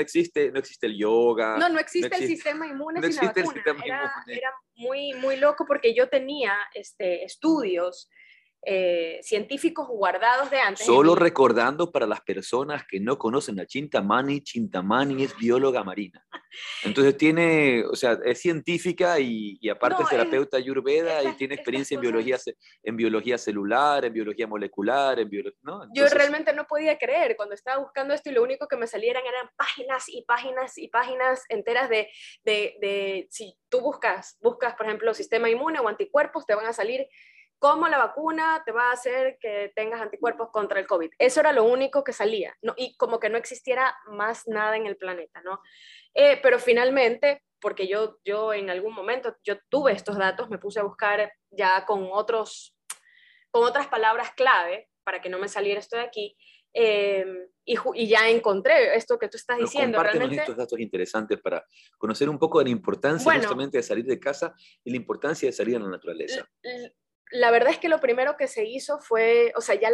[0.00, 1.56] existe, no existe el yoga.
[1.58, 3.62] No, no existe, el sistema inmune sin la vacuna.
[3.84, 8.08] Era, era, muy, muy loco porque yo tenía este, estudios
[8.64, 10.86] eh, científicos guardados de antes.
[10.86, 16.24] Solo recordando para las personas que no conocen a Chintamani, Chintamani es bióloga marina.
[16.84, 22.02] Entonces tiene, o sea, es científica y, aparte es terapeuta ayurveda y tiene experiencia en
[22.02, 22.38] biología,
[22.84, 25.58] en biología celular, en biología molecular, en biología...
[25.62, 25.82] ¿no?
[25.92, 29.24] Yo realmente no podía creer cuando estaba buscando esto y lo único que me salieran
[29.26, 32.08] eran páginas y páginas y páginas enteras de,
[32.44, 36.72] de, de si tú buscas, buscas, por ejemplo, sistema inmune o anticuerpos, te van a
[36.72, 37.08] salir
[37.62, 41.12] cómo la vacuna te va a hacer que tengas anticuerpos contra el COVID.
[41.16, 42.74] Eso era lo único que salía, ¿no?
[42.76, 45.60] y como que no existiera más nada en el planeta, ¿no?
[46.12, 50.80] Eh, pero finalmente, porque yo, yo en algún momento, yo tuve estos datos, me puse
[50.80, 52.76] a buscar ya con, otros,
[53.52, 56.36] con otras palabras clave para que no me saliera esto de aquí,
[56.74, 57.24] eh,
[57.64, 59.98] y, ya encontré esto que tú estás diciendo.
[59.98, 61.64] Compártenos estos datos interesantes para
[61.96, 65.52] conocer un poco de la importancia justamente de salir de casa y la importancia de
[65.52, 66.44] salir a la naturaleza
[67.32, 69.90] la verdad es que lo primero que se hizo fue, o sea, ya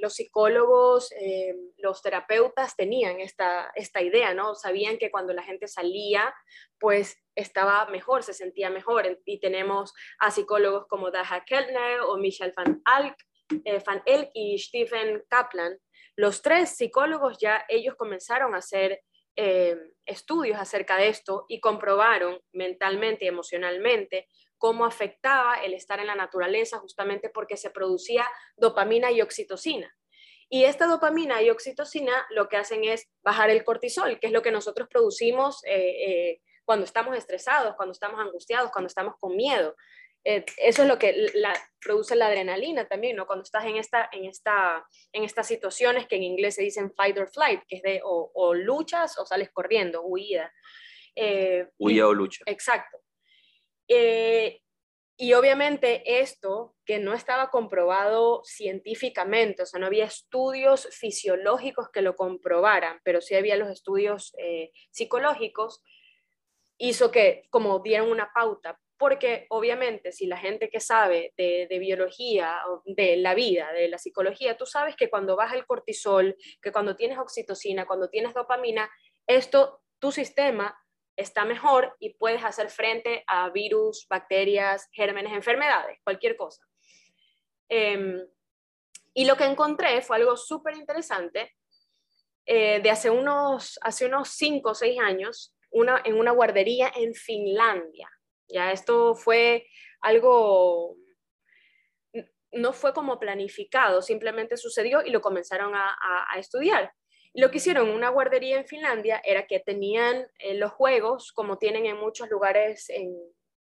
[0.00, 4.54] los psicólogos, eh, los terapeutas tenían esta, idea, ¿no?
[4.56, 6.34] Sabían que cuando la gente salía,
[6.80, 9.20] pues estaba mejor, se sentía mejor.
[9.24, 13.16] Y tenemos a psicólogos como Daha Keltner o Michel Van, Alk,
[13.64, 15.78] eh, Van Elk y Stephen Kaplan.
[16.16, 19.02] Los tres psicólogos ya ellos comenzaron a hacer
[19.36, 24.26] eh, estudios acerca de esto y comprobaron mentalmente y emocionalmente
[24.58, 29.94] cómo afectaba el estar en la naturaleza justamente porque se producía dopamina y oxitocina.
[30.48, 34.42] Y esta dopamina y oxitocina lo que hacen es bajar el cortisol, que es lo
[34.42, 39.74] que nosotros producimos eh, eh, cuando estamos estresados, cuando estamos angustiados, cuando estamos con miedo.
[40.24, 41.32] Eh, eso es lo que
[41.80, 43.26] produce la adrenalina también, ¿no?
[43.26, 47.18] Cuando estás en, esta, en, esta, en estas situaciones que en inglés se dicen fight
[47.18, 50.52] or flight, que es de o, luchas o sales corriendo, huida.
[51.78, 52.42] huida o lucha.
[52.46, 52.98] Exacto.
[53.88, 54.60] Eh,
[55.18, 62.02] y obviamente esto que no estaba comprobado científicamente, o sea, no había estudios fisiológicos que
[62.02, 65.82] lo comprobaran, pero sí había los estudios eh, psicológicos,
[66.76, 71.78] hizo que como dieran una pauta, porque obviamente si la gente que sabe de, de,
[71.78, 76.72] biología, de la vida, de la psicología, tú sabes que cuando baja el cortisol, que
[76.72, 78.90] cuando tienes oxitocina, cuando tienes dopamina,
[79.26, 80.78] esto, tu sistema
[81.16, 86.62] está mejor y puedes hacer frente a virus, bacterias, gérmenes, enfermedades, cualquier cosa.
[87.68, 88.20] Em,
[89.14, 91.56] y lo que encontré fue algo súper interesante
[92.44, 97.14] eh, de hace unos, hace unos cinco o seis años una, en una guardería en
[97.14, 98.08] Finlandia.
[98.48, 99.66] Ya esto fue
[100.00, 100.96] algo,
[102.52, 106.92] no fue como planificado, simplemente sucedió y lo comenzaron a estudiar.
[107.36, 111.58] Lo que hicieron en una guardería en Finlandia era que tenían eh, los juegos, como
[111.58, 113.14] tienen en muchos lugares en,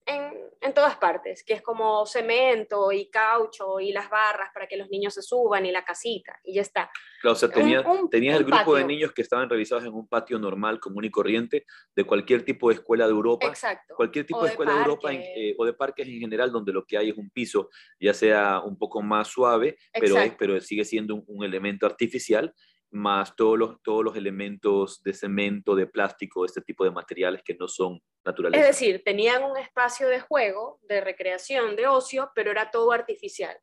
[0.06, 4.90] en, todas partes, que es como cemento y caucho y las barras para que los
[4.90, 6.90] niños se suban y la casita y ya está.
[7.22, 10.40] Claro, o sea, tenía, tenías el grupo de niños que estaban realizados en un patio
[10.40, 13.48] normal, común y corriente, de cualquier tipo de escuela de Europa.
[13.48, 13.96] Exacto.
[13.96, 16.98] Cualquier tipo de, escuela de Europa eh, o de parques en general, donde lo que
[16.98, 21.44] hay es un piso, ya sea un poco más suave, pero, pero sigue siendo un
[21.44, 22.54] elemento artificial
[22.92, 27.56] más todos los, todos los elementos de cemento, de plástico, este tipo de materiales que
[27.56, 28.60] no son naturales.
[28.60, 33.58] Es decir, tenían un espacio de juego, de recreación, de ocio, pero era todo artificial.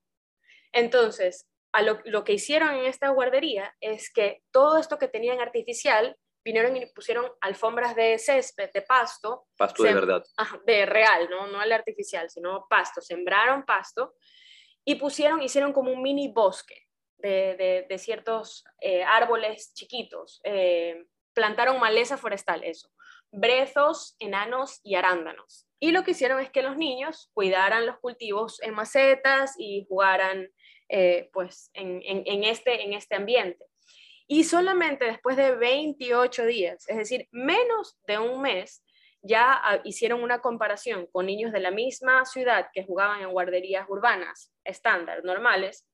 [0.73, 5.41] Entonces, a lo, lo, que hicieron en esta guardería es que todo esto que tenían
[5.41, 9.47] artificial, vinieron y pusieron alfombras de césped, de pasto.
[9.57, 10.23] Pasto de verdad.
[10.67, 11.47] de real, ¿no?
[11.47, 13.01] no el artificial, sino pasto.
[13.01, 14.15] Sembraron pasto
[14.85, 16.84] y pusieron, hicieron como un mini bosque
[17.29, 20.41] de, ciertos eh, árboles chiquitos.
[20.45, 22.91] Eh, plantaron maleza forestal, eso.
[23.31, 25.67] Brezos, enanos y arándanos.
[25.81, 30.49] Y lo que hicieron es que los niños cuidaran los cultivos en macetas y jugaran
[30.89, 33.65] eh, pues en, este, en este ambiente.
[34.27, 38.83] Y solamente después de 28 días, es decir, menos de un mes,
[39.23, 43.87] ya ah, hicieron una comparación con niños de la misma ciudad que jugaban en guarderías
[43.89, 45.87] urbanas estándar, normales,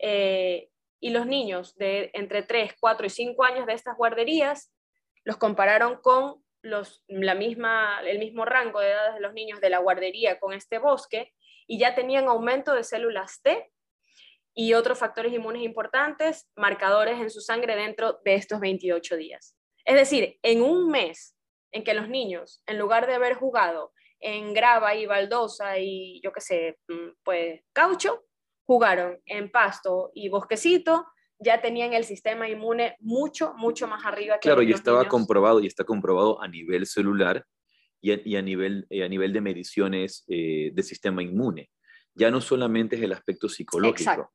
[0.00, 4.72] eh, y los niños de entre 3, 4 y 5 años de estas guarderías
[5.24, 9.70] los compararon con los, la misma, el mismo rango de edades de los niños de
[9.70, 11.32] la guardería con este bosque
[11.66, 13.70] y ya tenían aumento de células T
[14.54, 19.56] y otros factores inmunes importantes, marcadores en su sangre dentro de estos 28 días.
[19.84, 21.34] Es decir, en un mes
[21.72, 26.32] en que los niños, en lugar de haber jugado en grava y baldosa y yo
[26.32, 28.24] qué sé, mm, pues caucho,
[28.70, 31.04] jugaron en pasto y bosquecito,
[31.40, 34.36] ya tenían el sistema inmune mucho, mucho más arriba.
[34.36, 37.44] Que claro, y estaba comprobado, y está comprobado a nivel celular
[38.00, 41.68] y a, nivel, a nivel de mediciones eh, de sistema inmune.
[42.14, 44.30] ya no solamente es el aspecto psicológico,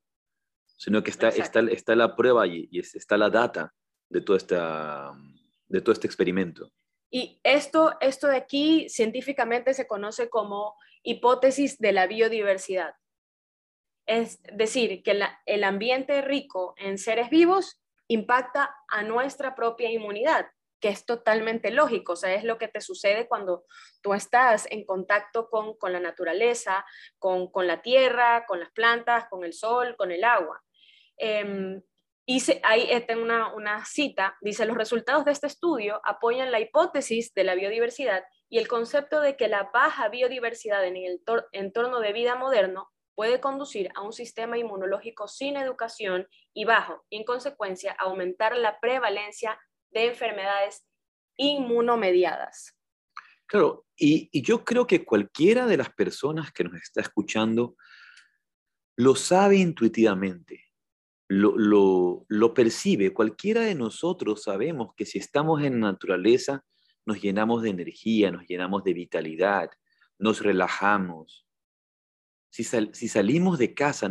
[0.76, 3.74] sino que está, está, está, la prueba y, y, está la data
[4.10, 5.14] de, toda esta,
[5.70, 6.74] de todo este experimento.
[7.10, 12.96] Y esto, esto de aquí científicamente se conoce como hipótesis de la biodiversidad.
[14.06, 20.48] Es decir, que el ambiente rico en seres vivos impacta a nuestra propia inmunidad,
[20.80, 23.66] que es totalmente lógico, o sea, es lo que te sucede cuando
[24.02, 26.86] tú estás en contacto con, la naturaleza,
[27.18, 30.62] con, la tierra, con las plantas, con el sol, con el agua.
[31.18, 31.82] Eh,
[32.28, 37.34] y ahí tengo una, una cita, dice, los resultados de este estudio apoyan la hipótesis
[37.36, 42.14] de la biodiversidad y el concepto de que la baja biodiversidad en el entorno de
[42.14, 48.56] vida moderno puede conducir a un sistema inmunológico sin educación y bajo, en consecuencia aumentar
[48.56, 49.60] la prevalencia
[49.92, 50.86] de enfermedades
[51.38, 52.78] inmunomediadas.
[53.48, 57.76] Claro, y, yo creo que cualquiera de las personas que nos está escuchando
[58.98, 60.64] lo sabe intuitivamente,
[61.28, 63.14] lo, lo percibe.
[63.14, 66.64] Cualquiera de nosotros sabemos que si estamos en naturaleza,
[67.06, 69.70] nos llenamos de energía, nos llenamos de vitalidad,
[70.18, 71.45] nos relajamos,
[72.64, 74.10] si, salimos de casa,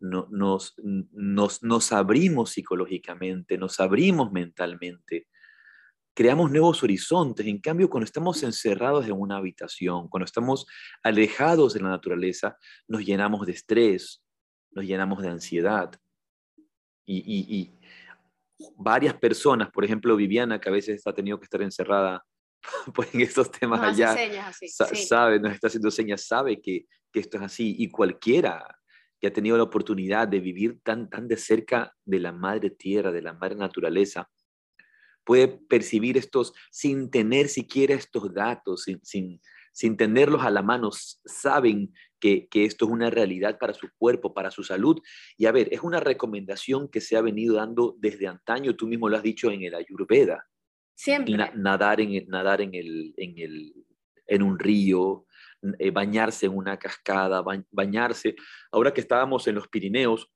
[0.00, 5.28] nos, nos, abrimos psicológicamente, nos abrimos mentalmente,
[6.14, 7.46] creamos nuevos horizontes.
[7.46, 10.66] En cambio, cuando estamos encerrados en una habitación, cuando estamos
[11.02, 14.22] alejados de la naturaleza, nos llenamos de estrés,
[14.72, 15.90] nos llenamos de ansiedad.
[17.06, 17.72] Y,
[18.76, 22.24] varias personas, por ejemplo, Viviana, que a veces ha tenido que estar encerrada
[22.94, 24.16] pues en estos temas allá,
[25.06, 26.86] sabe, nos está haciendo señas, sabe que,
[27.16, 28.78] que esto es así y cualquiera
[29.18, 33.10] que ha tenido la oportunidad de vivir tan, tan de cerca de la madre tierra,
[33.10, 34.30] de la madre naturaleza,
[35.24, 39.40] puede percibir estos sin tener siquiera estos datos, sin, sin,
[39.72, 44.34] sin tenerlos a la mano, saben que, que, esto es una realidad para su cuerpo,
[44.34, 45.00] para su salud.
[45.38, 49.08] Y a ver, es una recomendación que se ha venido dando desde antaño, tú mismo
[49.08, 50.44] lo has dicho en el Ayurveda.
[50.94, 51.34] Siempre.
[51.54, 53.72] nadar en, nadar en, el, en, el,
[54.26, 55.26] en un río,
[55.78, 58.36] eh, bañarse en una cascada, bañarse.
[58.70, 60.30] Ahora que estábamos en los Pirineos,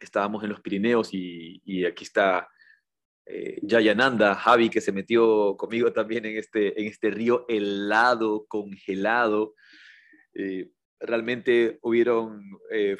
[0.00, 2.48] estábamos en los Pirineos y, aquí está
[3.26, 9.54] eh, Yayananda, Javi, que se metió conmigo también en este, en este río helado, congelado.
[10.34, 10.70] Eh,
[11.00, 12.96] realmente hubieron, eh,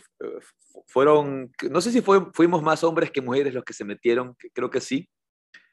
[0.86, 4.80] fueron, no sé si fuimos más hombres que mujeres los que se metieron, creo que
[4.80, 5.08] sí.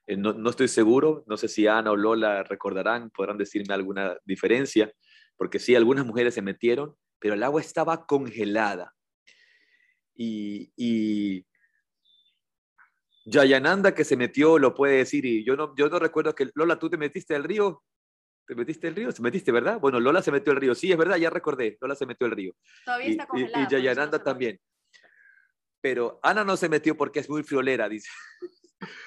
[0.08, 4.92] No, no, estoy seguro, no sé si Ana o Lola recordarán, podrán decirme alguna diferencia,
[5.38, 8.94] porque sí, algunas mujeres se metieron, pero el agua estaba congelada.
[10.16, 11.46] Y, y
[13.26, 16.78] Yayananda que se metió lo puede decir, y yo no, yo no recuerdo que, Lola,
[16.78, 17.84] ¿tú te metiste al río?
[18.48, 19.12] ¿Te metiste al río?
[19.12, 19.80] ¿Se metiste, verdad?
[19.80, 20.76] Bueno, Lola se metió al río.
[20.76, 21.78] Sí, es verdad, ya recordé.
[21.82, 22.54] Lola se metió al río.
[22.86, 23.64] Todavía está congelada.
[23.64, 24.60] Y, Yayananda también.
[25.82, 28.10] Pero Ana no se metió porque es muy friolera, dice.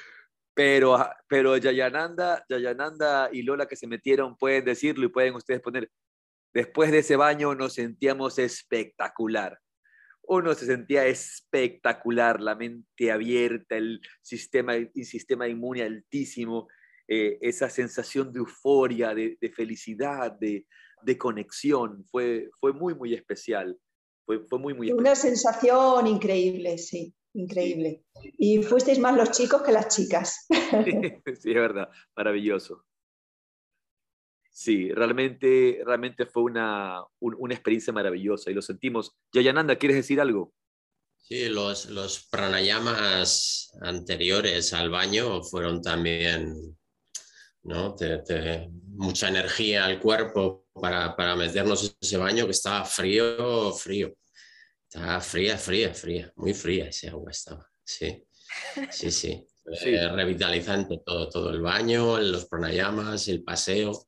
[0.54, 0.98] Pero,
[1.28, 5.88] pero Yayananda, Yayananda y Lola que se metieron pueden decirlo y pueden ustedes poner,
[6.54, 9.58] Después de ese baño nos sentíamos espectacular.
[10.22, 16.68] Uno se sentía espectacular, la mente abierta, el sistema, el sistema inmune altísimo,
[17.06, 20.66] eh, esa sensación de euforia, de, felicidad, de,
[21.16, 22.04] conexión.
[22.10, 23.78] Fue, fue muy, muy especial.
[24.26, 28.04] Fue, fue muy, muy Una sensación increíble, sí, increíble.
[28.36, 30.46] Y fuisteis más los chicos que las chicas.
[30.50, 32.84] sí, es verdad, maravilloso.
[34.58, 39.12] Sí, realmente, realmente fue una, una experiencia maravillosa y lo sentimos.
[39.32, 40.52] Yayananda, ¿quieres decir algo?
[41.16, 46.76] Sí, los, los pranayamas anteriores al baño fueron también,
[47.62, 47.94] ¿no?
[48.96, 54.12] mucha energía al cuerpo para, para meternos en ese baño que estaba frío, frío.
[54.90, 57.64] Estaba fría, fría, fría, muy fría ese agua estaba.
[57.84, 58.26] Sí,
[58.90, 59.46] sí, sí.
[60.16, 64.07] revitalizante todo, todo el baño, los pranayamas, el paseo.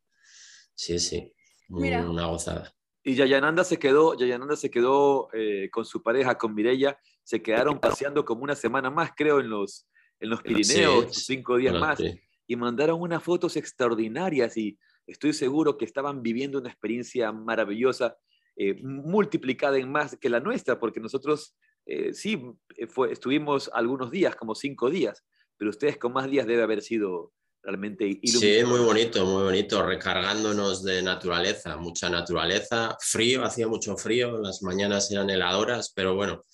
[0.80, 1.30] Sí, sí,
[1.68, 2.74] una gozada.
[3.04, 7.78] Y Yayananda se quedó, Yayananda se quedó eh, con su pareja, con Mirella, se quedaron
[7.78, 9.86] paseando como una semana más, creo, en los,
[10.20, 12.00] en los Pirineos, cinco días más,
[12.46, 18.16] y mandaron unas fotos extraordinarias y estoy seguro que estaban viviendo una experiencia maravillosa,
[18.56, 22.40] eh, multiplicada en más que la nuestra, porque nosotros eh, sí
[22.88, 25.26] fue, estuvimos algunos días, como cinco días,
[25.58, 30.82] pero ustedes con más días debe haber sido realmente Sí, muy bonito, muy bonito, recargándonos
[30.84, 36.44] de naturaleza, mucha naturaleza, frío, hacía mucho frío, las mañanas eran heladoras, pero bueno,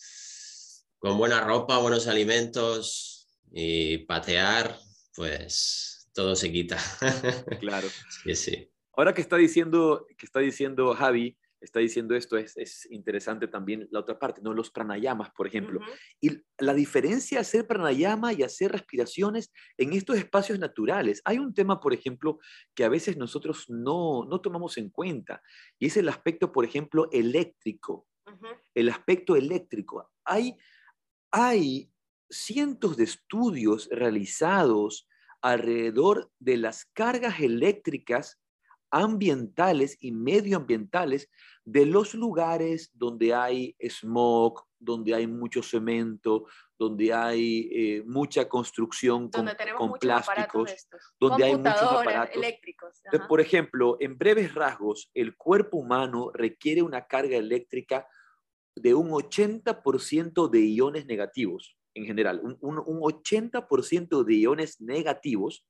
[0.99, 4.79] con buena ropa, buenos alimentos y patear,
[5.15, 6.79] pues todo se quita.
[7.61, 7.89] Claro.
[8.25, 8.71] sí, sí.
[8.93, 11.37] Ahora que está diciendo, que está diciendo Javi,
[11.67, 14.55] está diciendo esto, es, es, interesante también la otra parte, ¿no?
[14.55, 15.81] Los pranayamas, por ejemplo.
[16.21, 21.21] Y la diferencia de hacer pranayama y hacer respiraciones en estos espacios naturales.
[21.25, 22.39] Hay un tema, por ejemplo,
[22.75, 25.43] que a veces nosotros no, no tomamos en cuenta,
[25.79, 28.07] y es el aspecto, por ejemplo, eléctrico.
[28.75, 30.11] El aspecto eléctrico.
[30.25, 30.57] Hay,
[31.31, 31.91] hay
[32.29, 35.09] cientos de estudios realizados
[35.43, 38.41] alrededor de las cargas eléctricas
[39.03, 41.31] ambientales y medioambientales
[41.65, 46.47] de los lugares donde hay smog, donde hay mucho cemento,
[46.79, 50.89] donde hay eh, mucha construcción con, plásticos,
[51.19, 53.03] donde hay muchos aparatos eléctricos.
[53.29, 58.07] Por ejemplo, en breves rasgos, el cuerpo humano requiere una carga eléctrica
[58.75, 65.67] de un 80% de iones negativos en general, un, un, un 80% de iones negativos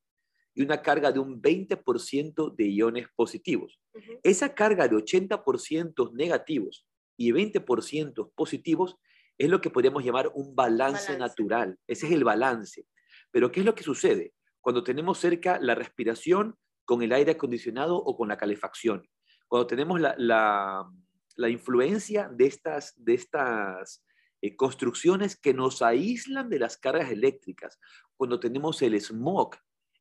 [0.57, 3.79] y una carga de un 20% de iones positivos.
[4.23, 6.87] Esa carga de 80% negativos
[7.17, 8.97] y 20% positivos
[9.37, 11.79] es lo que podríamos llamar un balance, natural.
[11.87, 12.87] Ese es el balance.
[13.31, 14.33] Pero ¿qué es lo que sucede?
[14.63, 19.07] Cuando tenemos cerca la respiración con el aire acondicionado o con la calefacción.
[19.49, 24.03] Cuando tenemos la, la, influencia de estas, de estas
[24.41, 27.79] eh, construcciones que nos aíslan de las cargas eléctricas.
[28.17, 29.57] Cuando tenemos el smog,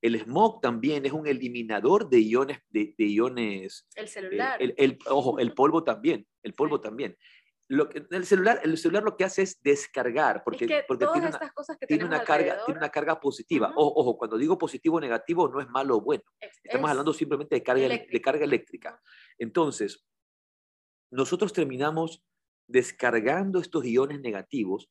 [0.06, 2.60] el smog también es un eliminador de iones.
[2.70, 4.58] De, iones el celular.
[4.60, 6.28] el, ojo, el polvo también.
[6.44, 7.18] El polvo también.
[7.68, 11.50] Lo que, el, celular, el celular lo que hace es descargar, porque, porque tiene, una,
[11.50, 13.74] cosas que tiene, una carga, tiene una carga positiva.
[13.76, 16.24] ojo, cuando digo positivo o negativo, no es malo o bueno.
[16.64, 19.02] Estamos hablando simplemente de carga, de carga eléctrica.
[19.40, 20.06] Entonces,
[21.10, 22.24] nosotros terminamos
[22.68, 24.88] descargando estos iones negativos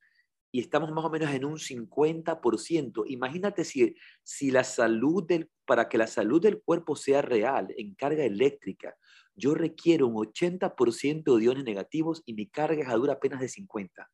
[0.55, 3.05] y estamos más o menos en un 50%.
[3.09, 7.97] Imagínate si, si la salud del, para que la salud del cuerpo sea real en
[7.97, 8.97] carga eléctrica,
[9.35, 14.09] yo requiero un 80% de iones negativos y mi carga es dura apenas de 50.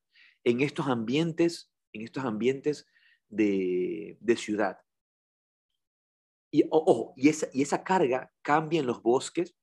[0.44, 2.86] En estos ambientes, en estos ambientes
[3.28, 4.78] de, de ciudad.
[6.50, 9.54] Y, ojo, y, esa, y esa carga cambia en los bosques,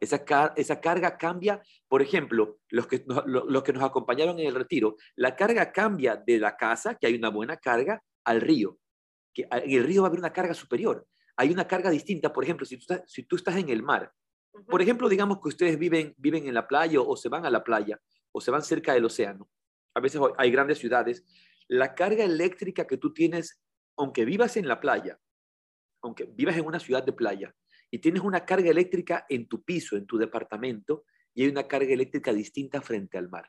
[0.00, 4.96] esa, esa carga cambia, por ejemplo, los que, los que nos acompañaron en el retiro,
[5.16, 8.78] la carga cambia de la casa, que hay una buena carga, al río.
[9.32, 11.06] Que en el río va a haber una carga superior.
[11.36, 14.12] Hay una carga distinta, por ejemplo, si tú estás, si tú estás en el mar.
[14.66, 17.64] Por ejemplo, digamos que ustedes viven, viven en la playa o se van a la
[17.64, 17.98] playa
[18.32, 19.48] o se van cerca del océano.
[19.94, 21.24] A veces hay grandes ciudades.
[21.68, 23.62] La carga eléctrica que tú tienes,
[23.96, 25.18] aunque vivas en la playa,
[26.02, 27.54] aunque vivas en una ciudad de playa,
[27.92, 31.92] y tienes una carga eléctrica en tu piso, en tu departamento, y hay una carga
[31.92, 33.46] eléctrica distinta frente al mar.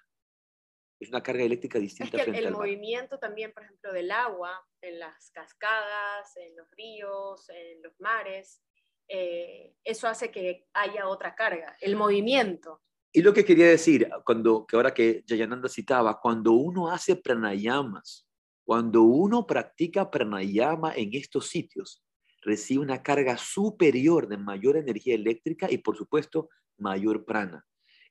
[1.00, 2.62] Es una carga eléctrica distinta es frente el al mar.
[2.62, 7.98] El movimiento también, por ejemplo, del agua en las cascadas, en los ríos, en los
[8.02, 8.62] mares,
[9.08, 12.82] eh, eso hace que haya otra carga, el movimiento.
[13.14, 18.28] Y lo que quería decir, cuando, que ahora que Jayananda citaba, cuando uno hace pranayamas,
[18.66, 22.04] cuando uno practica pranayama en estos sitios,
[22.44, 27.66] recibe una carga superior de mayor energía eléctrica y, por supuesto, mayor prana.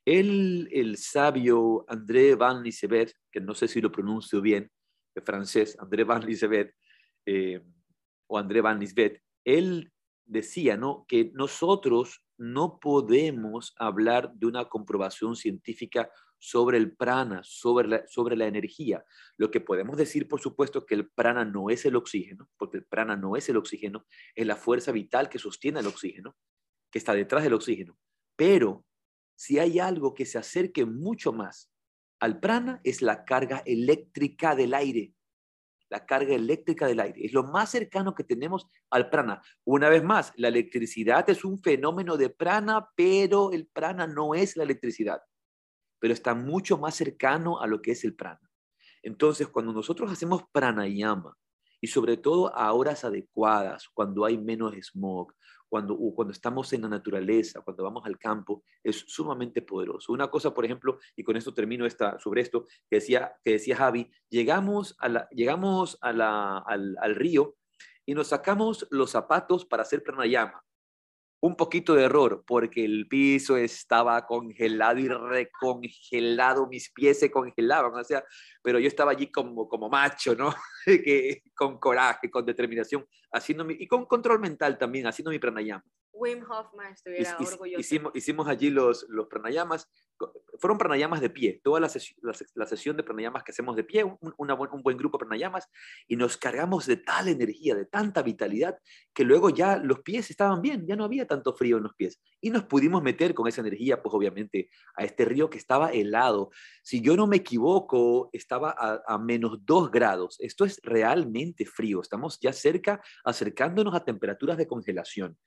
[0.05, 4.71] El, el sabio André Van Lisevet, que no sé si lo pronuncio bien,
[5.15, 6.75] en francés, André Van Lisevet,
[7.27, 7.61] eh,
[8.27, 9.93] o André Van Lisbeth, él
[10.25, 11.05] decía ¿no?
[11.07, 16.11] que nosotros no podemos hablar de una comprobación científica
[16.43, 19.05] sobre el prana, sobre la, sobre la energía.
[19.37, 22.85] Lo que podemos decir, por supuesto, que el prana no es el oxígeno, porque el
[22.85, 26.37] prana no es el oxígeno, es la fuerza vital que sostiene el oxígeno,
[26.91, 27.97] que está detrás del oxígeno.
[28.35, 28.85] Pero
[29.37, 31.71] si hay algo que se acerque mucho más
[32.19, 35.15] al prana, es la carga eléctrica del aire.
[35.91, 37.25] La carga eléctrica del aire.
[37.25, 39.41] Es lo más cercano que tenemos al prana.
[39.63, 44.57] Una vez más, la electricidad es un fenómeno de prana, pero el prana no es
[44.57, 45.23] la electricidad
[46.03, 48.51] pero está mucho más cercano a lo que es el prana.
[49.05, 51.39] Entonces, cuando nosotros hacemos pranayama,
[51.81, 55.33] y sobre todo a horas adecuadas, cuando hay menos smog,
[55.69, 60.13] cuando, cuando estamos en la naturaleza, cuando vamos al campo, es sumamente poderoso.
[60.13, 63.77] Una cosa, por ejemplo, y con esto termino esta, sobre esto, que decía, que decía
[63.77, 67.55] Javi, llegamos, a la, llegamos a la, al, al río
[68.05, 70.65] y nos sacamos los zapatos para hacer pranayama
[71.43, 77.93] un poquito de error porque el piso estaba congelado y recongelado, mis pies se congelaban,
[77.95, 78.23] o sea,
[78.63, 80.55] pero yo estaba allí como, como macho, ¿no?
[80.87, 85.85] que, con coraje, con determinación, haciendo mi, y con control mental también, haciendo mi pranayama.
[86.13, 87.81] Wim Hoffman estuviera orgulloso.
[87.81, 89.89] Hicimos, hicimos allí los, los pranayamas,
[90.59, 91.91] fueron pranayamas de pie, toda la,
[92.55, 95.69] la, sesión de pranayamas que hacemos de pie, un, un buen grupo de pranayamas,
[96.07, 98.79] y nos cargamos de tal energía, de tanta vitalidad,
[99.15, 102.21] que luego ya los pies estaban bien, ya no había tanto frío en los pies.
[102.41, 106.51] Y nos pudimos meter con esa energía, pues obviamente, a este río que estaba helado.
[106.83, 110.37] Si yo no me equivoco, estaba a, a menos dos grados.
[110.41, 115.39] Esto es realmente frío, estamos ya cerca, acercándonos a temperaturas de congelación.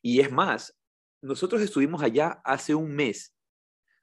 [0.00, 0.76] Y es más,
[1.22, 3.34] nosotros estuvimos allá hace un mes,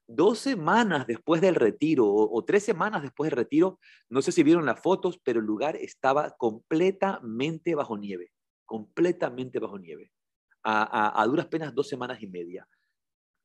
[0.10, 3.80] dos semanas después del retiro o, tres semanas después del retiro,
[4.10, 8.32] no sé si vieron las fotos, pero el lugar estaba completamente bajo nieve,
[8.66, 10.12] completamente bajo nieve,
[10.64, 12.68] a, duras penas dos semanas y media.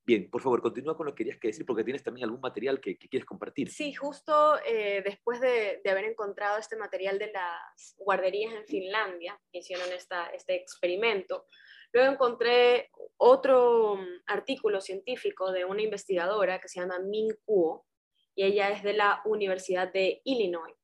[0.07, 2.79] Bien, por favor, continúa con lo que querías que decir, porque tienes también algún material
[2.81, 3.71] que, quieres compartir.
[3.71, 9.61] Sí, justo eh, después de, haber encontrado este material de las guarderías en Finlandia, que
[9.61, 11.47] hicieron esta, este experimento,
[11.95, 17.87] Luego encontré otro mm, artículo científico de una investigadora que se llama Min Kuo
[18.35, 20.75] y ella es de la Universidad de Illinois,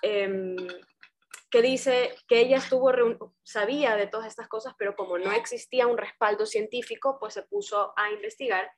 [0.00, 0.56] em,
[1.50, 2.92] que dice que ella estuvo
[3.42, 7.92] sabía de todas estas cosas, pero como no existía un respaldo científico, pues se puso
[7.96, 8.70] a investigar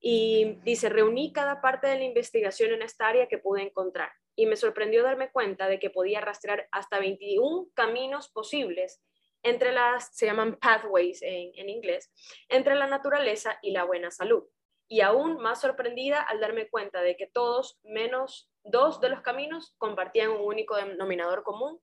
[0.00, 4.46] y dice, reuní cada parte de la investigación en esta área que pude encontrar y
[4.46, 9.02] me sorprendió darme cuenta de que podía rastrear hasta 21 caminos posibles
[9.42, 12.12] entre las, se llaman pathways en, en inglés,
[12.48, 14.44] entre la naturaleza y la buena salud.
[14.88, 19.74] Y aún más sorprendida al darme cuenta de que todos, menos dos de los caminos,
[19.78, 21.80] compartían un único denominador común,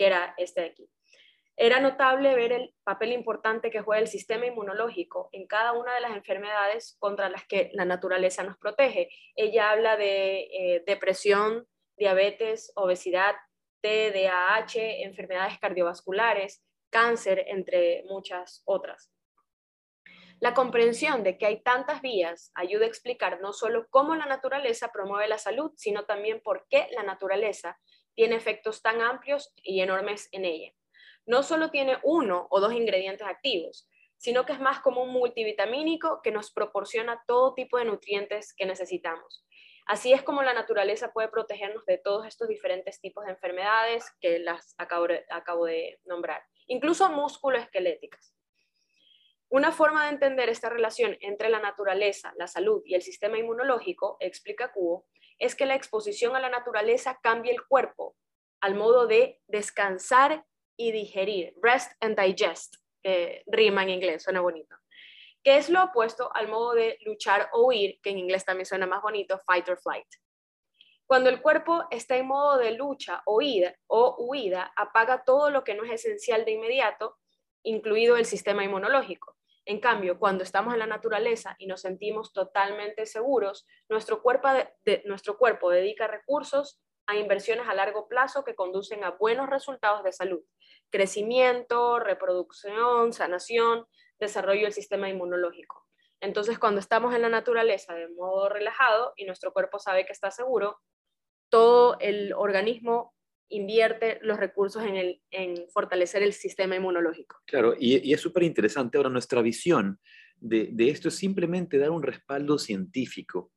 [0.00, 0.90] que era este de aquí.
[1.58, 6.00] Era notable ver el papel importante que juega el sistema inmunológico en cada una de
[6.00, 9.10] las enfermedades contra las que la naturaleza nos protege.
[9.36, 11.66] Ella habla de eh, depresión,
[11.98, 13.34] diabetes, obesidad,
[13.82, 19.12] TDAH, enfermedades cardiovasculares, cáncer, entre muchas otras.
[20.40, 24.92] La comprensión de que hay tantas vías ayuda a explicar no solo cómo la naturaleza
[24.92, 27.78] promueve la salud, sino también por qué la naturaleza
[28.14, 30.72] tiene efectos tan amplios y enormes en ella.
[31.26, 36.20] No solo tiene uno o dos ingredientes activos, sino que es más como un multivitamínico
[36.22, 39.46] que nos proporciona todo tipo de nutrientes que necesitamos.
[39.86, 44.38] Así es como la naturaleza puede protegernos de todos estos diferentes tipos de enfermedades que
[44.38, 48.34] las acabo de, nombrar, incluso musculoesqueléticas.
[49.48, 54.16] Una forma de entender esta relación entre la naturaleza, la salud y el sistema inmunológico,
[54.20, 55.06] explica Kuo,
[55.40, 58.14] es que la exposición a la naturaleza cambia el cuerpo
[58.60, 60.44] al modo de descansar
[60.76, 62.76] y digerir, rest and digest,
[63.46, 64.76] rima en inglés, suena bonito
[65.42, 68.86] que es lo opuesto al modo de luchar o huir, que en inglés también suena
[68.86, 70.06] más bonito, fight or flight.
[71.06, 75.64] Cuando el cuerpo está en modo de lucha o huida, o huida, apaga todo lo
[75.64, 77.16] que no es esencial de inmediato,
[77.62, 79.34] incluido el sistema inmunológico.
[79.70, 86.08] En cambio, cuando estamos en la naturaleza y nos sentimos totalmente seguros, nuestro cuerpo, dedica
[86.08, 90.42] recursos a inversiones a largo plazo que conducen a buenos resultados de salud,
[90.90, 93.86] crecimiento, reproducción, sanación,
[94.18, 95.86] desarrollo del sistema inmunológico.
[96.18, 100.32] Entonces, cuando estamos en la naturaleza de modo relajado y nuestro cuerpo sabe que está
[100.32, 100.80] seguro,
[101.48, 103.14] todo el organismo
[103.50, 107.36] invierte los recursos en, el, en fortalecer el sistema inmunológico.
[107.46, 110.00] Claro, y, es súper interesante ahora nuestra visión
[110.36, 113.52] de, de, esto es simplemente dar un respaldo científico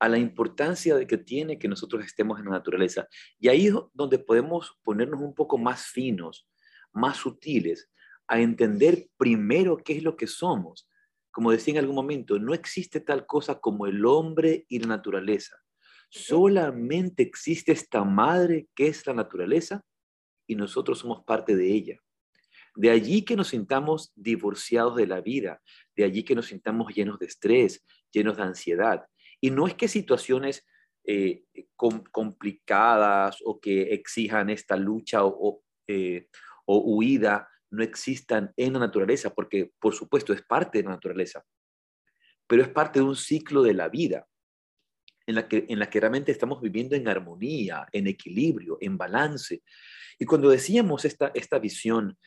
[0.00, 3.08] a la importancia de que tiene que nosotros estemos en la naturaleza.
[3.38, 6.48] Y ahí es donde podemos ponernos un poco más finos,
[6.92, 7.90] más sutiles,
[8.28, 10.88] a entender primero qué es lo que somos.
[11.32, 15.56] Como decía en algún momento, no existe tal cosa como el hombre y la naturaleza.
[16.08, 19.84] Solamente existe esta madre que es la naturaleza
[20.46, 22.00] y nosotros somos parte de ella.
[22.74, 25.60] De allí que nos sintamos divorciados de la vida,
[25.96, 29.06] de allí que nos sintamos llenos de estrés, llenos de ansiedad.
[29.40, 30.66] Y no es que situaciones
[31.04, 31.44] eh,
[32.10, 35.20] complicadas o que exijan esta lucha
[35.86, 36.28] eh,
[36.64, 41.44] o huida no existan en la naturaleza, porque por supuesto es parte de la naturaleza,
[42.46, 44.26] pero es parte de un ciclo de la vida
[45.28, 49.62] en la que, en la que realmente estamos viviendo en armonía, en equilibrio, en balance.
[50.18, 52.18] Y cuando decíamos esta, esta visión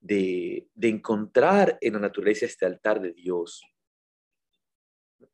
[0.00, 3.62] de, de encontrar en la naturaleza este altar de Dios,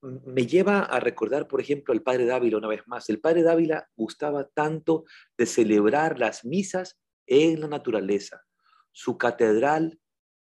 [0.02, 3.08] me lleva a recordar, por ejemplo, al padre Dávila una vez más.
[3.08, 5.04] El padre Dávila gustaba tanto
[5.36, 8.46] de celebrar las misas en la naturaleza
[8.96, 10.00] su catedral,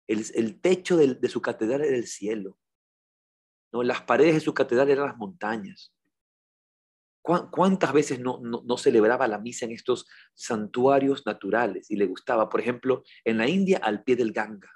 [0.09, 2.59] el, techo de, su catedral era el cielo.
[3.73, 3.85] ¿no?
[3.85, 5.95] Las paredes de su catedral eran las montañas.
[7.23, 12.49] ¿Cuántas veces no, no, celebraba la misa en estos santuarios naturales y le gustaba?
[12.49, 14.71] Por ejemplo, en la India al pie del Ganga.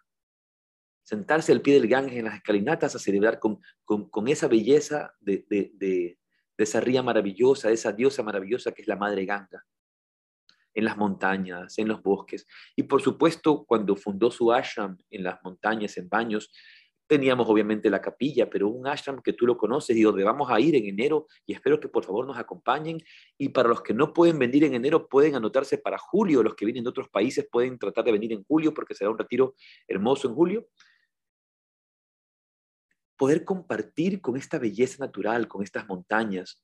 [1.02, 5.44] sentarse al pie del Ganges en las escalinatas a celebrar con, con, esa belleza de,
[5.48, 6.18] de, de,
[6.58, 9.64] esa ría maravillosa, de esa diosa maravillosa que es la Madre Ganga,
[10.74, 12.46] en las montañas, en los bosques.
[12.76, 16.50] Y por supuesto, cuando fundó su ashram en las montañas, en baños,
[17.06, 20.58] Teníamos obviamente la capilla, pero un ashram que tú lo conoces y donde vamos a
[20.58, 22.98] ir en enero y espero que por favor nos acompañen.
[23.36, 26.42] Y para los que no pueden venir en enero, pueden anotarse para julio.
[26.42, 29.18] Los que vienen de otros países pueden tratar de venir en julio porque será un
[29.18, 29.54] retiro
[29.86, 30.66] hermoso en julio.
[33.16, 36.62] Poder compartir con esta belleza natural, con estas montañas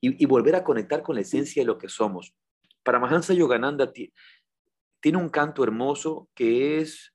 [0.00, 2.34] y, volver a conectar con la esencia de lo que somos.
[2.82, 7.12] Para Mahansa Yogananda tiene un canto hermoso que es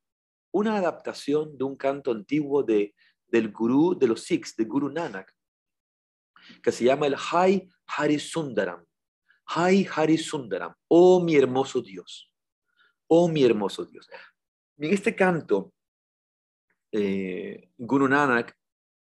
[0.53, 2.95] una adaptación de un canto antiguo de,
[3.27, 5.33] del gurú de los Sikhs, de Guru Nanak,
[6.61, 8.85] que se llama el Hai Hari Sundaram.
[9.47, 12.31] Hai Hari Sundaram, oh mi hermoso Dios,
[13.07, 14.07] oh mi hermoso Dios.
[14.77, 15.73] En este canto,
[16.91, 18.55] eh, Guru Nanak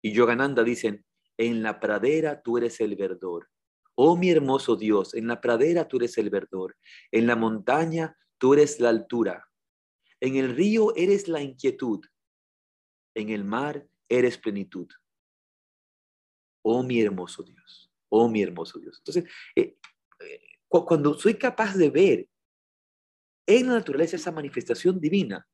[0.02, 1.04] y Yogananda dicen,
[1.36, 3.48] en la pradera tú eres el verdor.
[3.94, 6.76] Oh mi hermoso Dios, en la pradera tú eres el verdor,
[7.10, 9.47] en la montaña tú eres la altura,
[10.20, 12.04] en el río eres la inquietud,
[13.14, 14.88] en el mar eres plenitud.
[16.62, 18.98] Oh mi hermoso Dios, oh mi hermoso Dios.
[18.98, 19.76] Entonces, eh,
[20.20, 22.28] eh, cuando soy capaz de ver
[23.46, 25.48] en la naturaleza esa manifestación divina,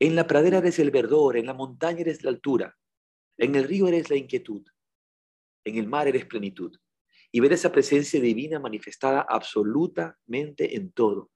[0.00, 2.76] en la pradera eres el verdor, en la montaña eres la altura,
[3.38, 4.64] en el río eres la inquietud,
[5.64, 6.76] en el mar eres plenitud.
[7.30, 11.32] Y ver esa presencia divina manifestada absolutamente en todo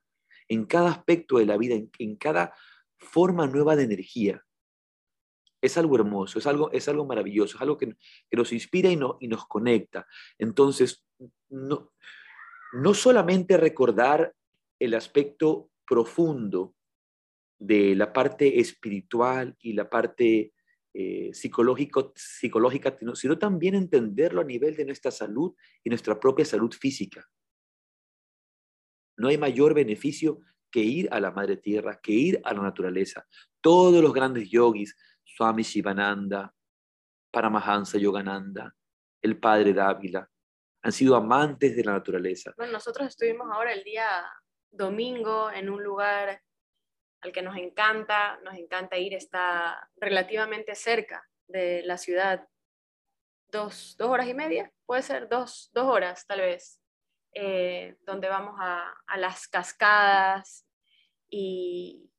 [0.48, 2.54] en cada aspecto de la vida, en, cada
[2.96, 4.44] forma nueva de energía.
[5.60, 7.94] Es algo hermoso, es algo, es algo maravilloso, es algo que,
[8.32, 10.06] nos inspira y, y nos conecta.
[10.38, 11.04] Entonces,
[11.48, 11.92] no,
[12.72, 14.34] no solamente recordar
[14.78, 16.74] el aspecto profundo
[17.58, 20.52] de la parte espiritual y la parte
[20.94, 26.72] eh, psicológico, psicológica, sino también entenderlo a nivel de nuestra salud y nuestra propia salud
[26.72, 27.28] física.
[29.18, 30.40] No hay mayor beneficio
[30.70, 33.26] que ir a la madre tierra, que ir a la naturaleza.
[33.60, 36.54] Todos los grandes yogis, Swami Shivananda,
[37.30, 38.74] Paramahansa Yogananda,
[39.20, 40.28] el padre Dávila,
[40.82, 42.52] han sido amantes de la naturaleza.
[42.56, 44.06] Bueno, nosotros estuvimos ahora el día
[44.70, 46.40] domingo en un lugar
[47.20, 52.46] al que nos encanta, nos encanta ir, está relativamente cerca de la ciudad,
[53.50, 56.80] dos, dos horas y media, puede ser dos, dos horas tal vez.
[57.34, 60.66] Eh, donde vamos a, las cascadas
[61.30, 62.10] y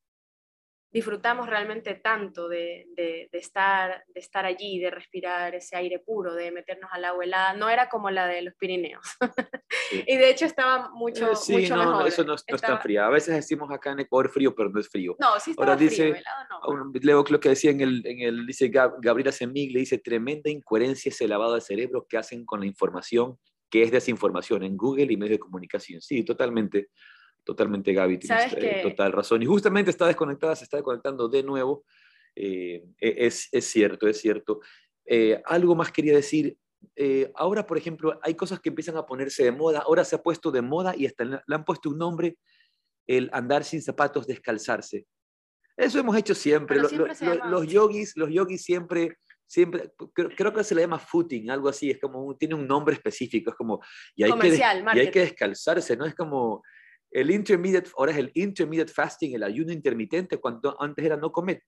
[0.91, 2.87] disfrutamos realmente tanto de,
[3.31, 7.53] estar, de estar allí, de respirar ese aire puro, de meternos al agua helada.
[7.53, 9.17] No era como la de los Pirineos.
[9.91, 12.07] y de hecho estaba mucho, sí, mucho no, mejor.
[12.07, 13.03] Eso no, está tan frío.
[13.03, 15.15] A veces decimos acá en Ecuador frío, pero no es frío.
[15.19, 16.91] No, sí frío, dice, helado no.
[17.01, 21.09] Leo lo que decía en el, en el dice Gabriela Semig, le dice, tremenda incoherencia
[21.09, 23.37] ese lavado de cerebro que hacen con la información
[23.69, 26.01] que es desinformación en Google y medios de comunicación.
[26.01, 26.89] Sí, totalmente,
[27.43, 29.41] totalmente Gaby, tienes eh, total razón.
[29.41, 31.85] Y justamente está desconectada, se está desconectando de nuevo.
[32.35, 34.61] Eh, e, es, es, cierto, es cierto.
[35.05, 36.57] Eh, algo más quería decir.
[37.35, 39.79] ahora, por ejemplo, hay cosas que empiezan a ponerse de moda.
[39.79, 42.37] Ahora se ha puesto de moda y hasta le han puesto un nombre,
[43.07, 45.05] el andar sin zapatos, descalzarse.
[45.77, 46.77] Eso hemos hecho siempre.
[46.79, 49.17] los yogis, los yogis siempre
[49.49, 53.49] siempre, creo, que se le llama footing, algo así, es como, tiene un nombre específico,
[53.49, 53.81] es como,
[54.15, 56.05] y hay, que, y hay que descalzarse, ¿no?
[56.05, 56.61] Es como
[57.09, 61.63] el intermediate, ahora es el intermediate fasting, el ayuno intermitente, cuando antes era no comer,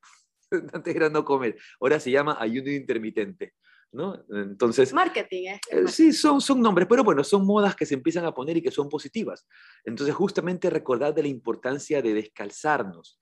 [0.73, 3.53] antes era no comer, ahora se llama ayuno intermitente.
[3.93, 4.23] ¿No?
[4.29, 5.59] Entonces, marketing, ¿eh?
[5.69, 8.61] eh sí, son, son nombres, pero bueno, son modas que se empiezan a poner y
[8.61, 9.45] que son positivas.
[9.83, 13.19] Entonces, justamente recordar de la importancia de descalzarnos,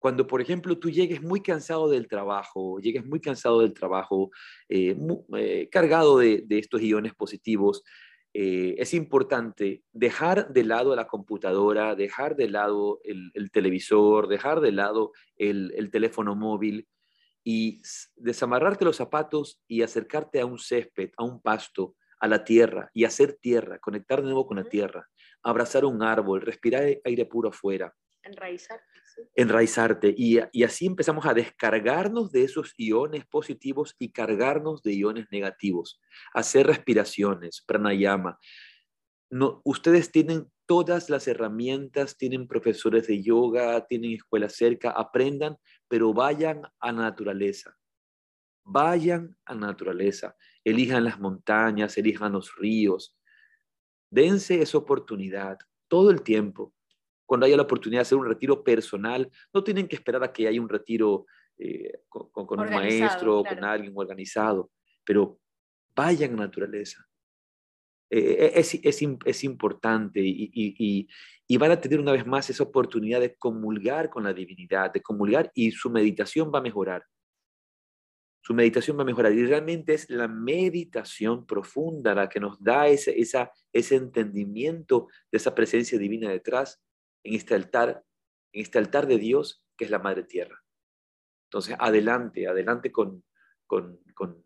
[0.00, 4.30] cuando, por ejemplo, tú llegues muy cansado del trabajo, llegues muy cansado del trabajo,
[4.68, 4.96] eh,
[5.36, 7.84] eh, cargado de, estos iones positivos,
[8.32, 14.72] eh, es importante dejar de lado la computadora, dejar de lado el, televisor, dejar de
[14.72, 16.88] lado el, el, teléfono móvil
[17.44, 17.82] y
[18.16, 23.04] desamarrarte los zapatos y acercarte a un césped, a un pasto, a la tierra y
[23.04, 25.06] hacer tierra, conectar de nuevo con la tierra,
[25.42, 27.94] abrazar un árbol, respirar aire puro afuera.
[28.22, 28.80] Enraizar
[29.34, 36.00] enraizarte y, así empezamos a descargarnos de esos iones positivos y cargarnos de iones negativos,
[36.34, 38.38] hacer respiraciones, pranayama.
[39.30, 45.56] No, ustedes tienen todas las herramientas, tienen profesores de yoga, tienen escuela cerca, aprendan,
[45.88, 47.76] pero vayan a la naturaleza.
[48.64, 53.16] Vayan a la naturaleza, elijan las montañas, elijan los ríos.
[54.10, 55.58] Dense esa oportunidad
[55.88, 56.72] todo el tiempo
[57.30, 60.48] cuando haya la oportunidad de hacer un retiro personal, no tienen que esperar a que
[60.48, 61.26] haya un retiro
[61.58, 64.72] eh, con, un maestro, con alguien organizado,
[65.04, 65.38] pero
[65.94, 67.06] vayan a naturaleza.
[68.10, 71.08] Eh, es, es, es, importante y, y,
[71.46, 75.00] y, van a tener una vez más esa oportunidad de comulgar con la divinidad, de
[75.00, 77.04] comulgar y su meditación va a mejorar.
[78.42, 82.88] Su meditación va a mejorar y realmente es la meditación profunda la que nos da
[82.88, 86.82] ese, esa, ese entendimiento de esa presencia divina detrás
[87.24, 88.04] en este altar,
[88.52, 90.62] en este altar de Dios que es la Madre Tierra.
[91.48, 93.24] Entonces, adelante, adelante con,
[93.66, 94.44] con, con,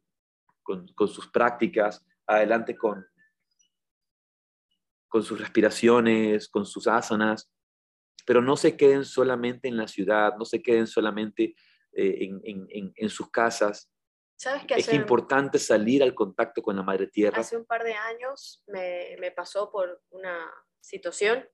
[0.62, 3.06] con sus prácticas, adelante con,
[5.14, 7.48] con sus respiraciones, con sus asanas,
[8.26, 11.54] pero no se queden solamente en la ciudad, no se queden solamente
[11.92, 12.30] eh,
[12.96, 13.92] en, sus casas.
[14.36, 17.38] ¿Sabes qué es importante salir al contacto con la madre tierra.
[17.38, 20.50] Hace un par de años me, me pasó por una
[20.80, 21.48] situación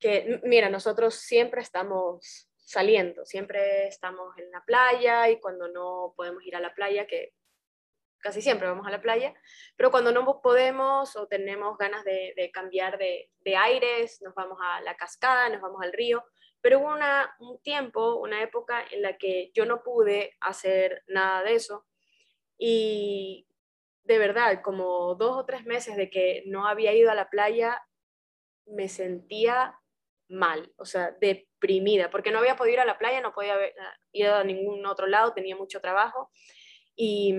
[0.00, 6.42] que, mira, nosotros siempre estamos saliendo, siempre estamos en la playa y cuando no podemos
[6.44, 7.32] ir a la playa, que
[8.18, 9.34] casi siempre vamos a la playa,
[9.76, 14.96] pero cuando no podemos o tenemos ganas de, cambiar de, aires, nos vamos a la
[14.96, 16.24] cascada, nos vamos al río,
[16.60, 21.42] pero hubo una, un tiempo, una época en la que yo no pude hacer nada
[21.42, 21.86] de eso
[22.58, 23.46] y
[24.04, 27.82] de verdad, como dos o tres meses de que no había ido a la playa,
[28.66, 29.79] me sentía
[30.30, 33.56] mal, o sea, deprimida, porque no había podido ir a la playa, no podía
[34.12, 36.30] ir a ningún otro lado, tenía mucho trabajo
[36.96, 37.34] y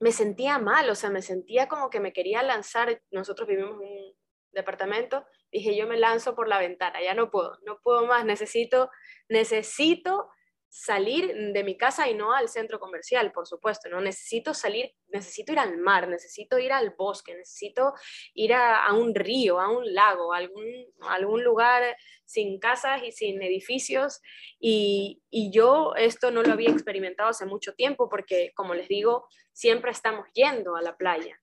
[0.00, 3.02] me sentía mal, o sea, me sentía como que me quería lanzar.
[3.10, 4.14] Nosotros vivimos en un
[4.52, 8.90] departamento, dije yo me lanzo por la ventana, ya no puedo, no puedo más, necesito,
[9.28, 10.28] necesito
[10.68, 14.00] salir de mi casa y no al centro comercial, por supuesto, ¿no?
[14.00, 17.94] Necesito salir, necesito ir al mar, necesito ir al bosque, necesito
[18.34, 20.66] ir a, un río, a un lago, a algún,
[21.00, 24.20] algún lugar sin casas y sin edificios.
[24.60, 29.26] Y, y yo esto no lo había experimentado hace mucho tiempo porque, como les digo,
[29.52, 31.40] siempre estamos yendo a la playa.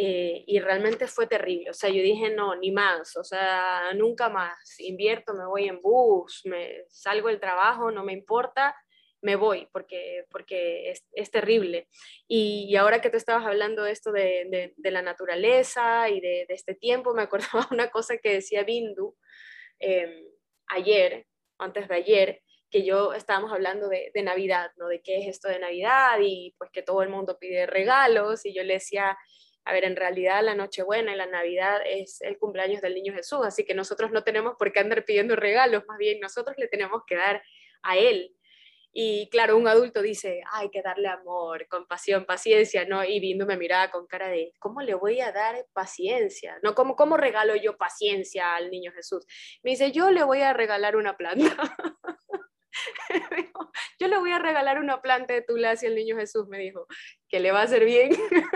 [0.00, 1.70] Eh, y realmente fue terrible.
[1.70, 4.78] O sea, yo dije, no, ni más, o sea, nunca más.
[4.78, 8.76] Invierto, me voy en bus, me salgo del trabajo, no me importa,
[9.22, 11.88] me voy, porque, porque es, es terrible.
[12.28, 16.54] Y, ahora que tú estabas hablando de esto de, de, la naturaleza y de, de,
[16.54, 19.16] este tiempo, me acordaba una cosa que decía Bindu
[19.80, 20.26] em,
[20.68, 21.26] ayer,
[21.58, 24.86] antes de ayer, que yo estábamos hablando de, de, Navidad, ¿no?
[24.86, 28.54] De qué es esto de Navidad y pues que todo el mundo pide regalos y
[28.54, 29.18] yo le decía,
[29.68, 33.40] a ver, en realidad la Nochebuena y la Navidad es el cumpleaños del Niño Jesús,
[33.44, 37.02] así que nosotros no tenemos por qué andar pidiendo regalos, más bien nosotros le tenemos
[37.06, 37.42] que dar
[37.82, 38.34] a Él.
[38.94, 43.04] Y claro, un adulto dice, hay que darle amor, compasión, paciencia, ¿no?
[43.04, 46.58] Y viendo me miraba con cara de, ¿cómo le voy a dar paciencia?
[46.62, 46.74] ¿No?
[46.74, 49.26] ¿Cómo, ¿Cómo regalo yo paciencia al niño Jesús?
[49.62, 51.54] Me dice, yo le voy a regalar una planta.
[54.00, 56.86] yo le voy a regalar una planta de tula hacia el niño Jesús, me dijo,
[57.28, 58.10] que le va a hacer bien.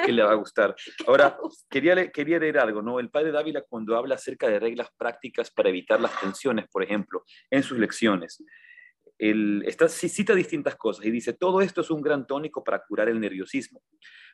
[0.04, 0.74] que le va a gustar.
[1.06, 2.98] Ahora, quería, quería leer algo, ¿no?
[2.98, 7.24] El padre Dávila cuando habla acerca de reglas prácticas para evitar las tensiones, por ejemplo,
[7.50, 8.42] en sus lecciones,
[9.18, 13.08] él está, cita distintas cosas y dice, todo esto es un gran tónico para curar
[13.08, 13.82] el nerviosismo.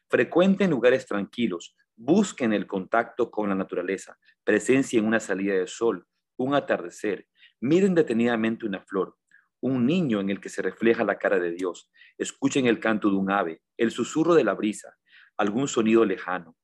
[0.09, 6.07] Frecuenten lugares tranquilos, busquen el contacto con la naturaleza, presencia en una salida de sol,
[6.39, 7.27] un atardecer,
[7.61, 9.17] miren detenidamente una flor,
[9.61, 11.91] un niño en el que se refleja la cara de Dios.
[12.17, 14.97] Escuchen el canto de un ave, el susurro de la brisa,
[15.37, 16.57] algún sonido lejano,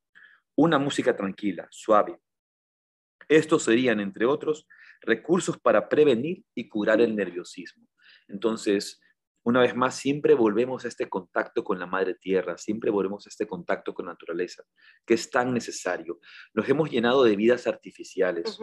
[0.57, 2.19] una música tranquila, suave.
[3.29, 4.67] Estos serían, entre otros,
[5.01, 7.89] recursos para prevenir y curar el nerviosismo.
[8.29, 9.01] Entonces,
[9.45, 13.29] una vez más, siempre volvemos a este contacto con la madre tierra, siempre volvemos a
[13.29, 14.65] este contacto con la naturaleza,
[15.05, 16.19] que es tan necesario.
[16.55, 18.59] Nos hemos llenado de vidas artificiales,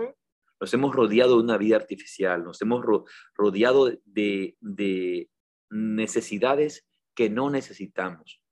[0.62, 2.86] nos hemos rodeado de una vida artificial, nos hemos
[3.34, 5.28] rodeado de,
[5.72, 8.43] necesidades que no necesitamos.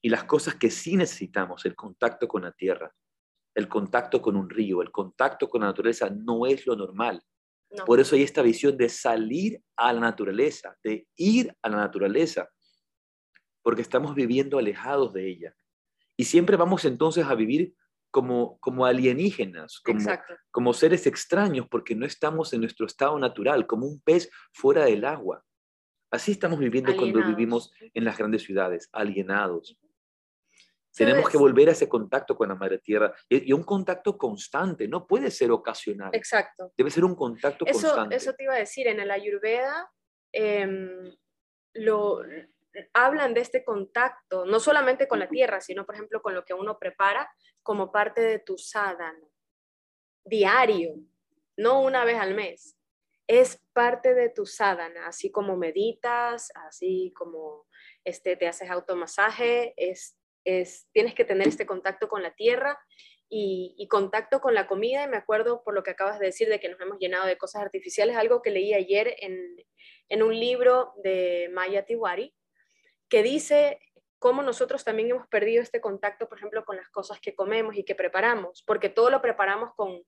[0.00, 2.94] Y las cosas que sí necesitamos, el contacto con la tierra,
[3.54, 7.22] el contacto con un río, el contacto con la naturaleza, no es lo normal.
[7.84, 12.48] Por eso hay esta visión de salir a la naturaleza, de ir a la naturaleza,
[13.62, 15.54] porque estamos viviendo alejados de ella.
[16.16, 17.74] Y siempre vamos entonces a vivir
[18.10, 20.00] como, como alienígenas, como,
[20.50, 25.04] como seres extraños, porque no estamos en nuestro estado natural, como un pez fuera del
[25.04, 25.44] agua.
[26.10, 29.78] Así estamos viviendo cuando vivimos en las grandes ciudades, alienados.
[30.94, 35.06] Tenemos que volver a ese contacto con la madre tierra y, un contacto constante, no
[35.06, 36.10] puede ser ocasional.
[36.12, 36.72] Exacto.
[36.76, 38.16] Debe ser un contacto constante.
[38.16, 39.90] Eso te iba a decir, en el Ayurveda
[40.32, 41.14] em,
[41.74, 42.22] lo,
[42.92, 46.54] hablan de este contacto, no solamente con la tierra, sino por ejemplo con lo que
[46.54, 47.30] uno prepara
[47.62, 49.28] como parte de tu sadhana,
[50.24, 50.94] diario,
[51.56, 52.74] no una vez al mes.
[53.26, 57.66] es parte de tu sadhana, así como meditas, así como
[58.02, 62.78] este, te haces automasaje, es, es, tienes que tener este contacto con la tierra
[63.28, 65.04] y, contacto con la comida.
[65.04, 67.36] Y me acuerdo por lo que acabas de decir de que nos hemos llenado de
[67.36, 69.56] cosas artificiales, algo que leí ayer en,
[70.08, 72.34] en un libro de Maya Tiwari,
[73.08, 73.80] que dice
[74.18, 77.84] cómo nosotros también hemos perdido este contacto, por ejemplo, con las cosas que comemos y
[77.84, 80.02] que preparamos, porque todo lo preparamos con,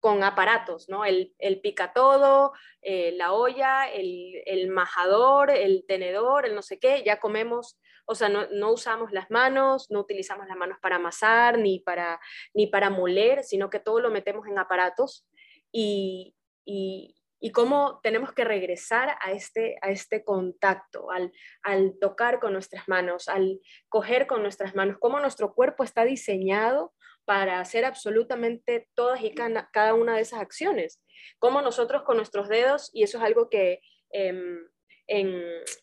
[0.00, 1.04] con aparatos, ¿no?
[1.04, 6.78] El, el pica todo, eh, la olla, el, el, majador, el tenedor, el no sé
[6.78, 10.96] qué, ya comemos, o sea, no, no, usamos las manos, no utilizamos las manos para
[10.96, 12.20] amasar ni para,
[12.52, 15.26] ni para moler, sino que todo lo metemos en aparatos
[15.72, 16.36] y,
[16.66, 17.14] y,
[17.44, 21.30] y cómo tenemos que regresar a este, a este contacto, al,
[21.62, 26.94] al tocar con nuestras manos, al coger con nuestras manos, cómo nuestro cuerpo está diseñado
[27.26, 31.02] para hacer absolutamente todas y cada, una de esas acciones,
[31.38, 33.80] cómo nosotros con nuestros dedos, y eso es algo que...
[34.08, 34.66] Em,
[35.06, 35.38] en,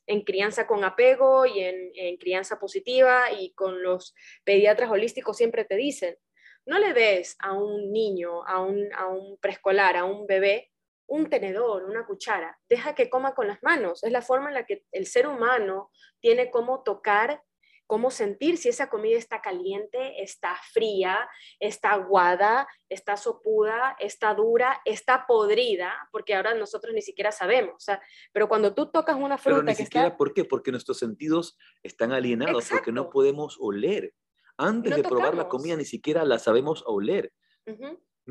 [0.08, 5.64] en, crianza con apego y en, en, crianza positiva y con los pediatras holísticos siempre
[5.64, 6.18] te dicen,
[6.66, 10.71] no le des a un niño, a un, a un preescolar, a un bebé,
[11.12, 14.02] un tenedor, una cuchara, deja que coma con las manos.
[14.02, 15.92] Es la forma en la que el ser humano
[16.22, 17.44] tiene cómo tocar,
[17.86, 24.82] cómo sentir si esa comida está caliente, está fría, está aguada, está sopuda, está dura,
[24.86, 27.86] está podrida, porque ahora nosotros ni siquiera sabemos.
[28.32, 30.46] pero cuando tú tocas una fruta pero ni siquiera, ¿por qué?
[30.46, 34.14] Porque nuestros sentidos están alienados, porque no podemos oler.
[34.56, 37.34] Antes de probar la comida ni siquiera la sabemos oler.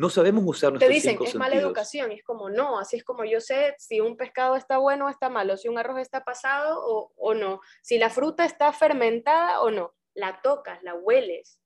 [0.01, 3.05] No sabemos usar nuestros Te dicen, es mala educación, y es como, no, así es
[3.05, 6.25] como yo sé si un pescado está bueno o está malo, si un arroz está
[6.25, 11.61] pasado o, o no, si la fruta está fermentada o no, la tocas, la hueles.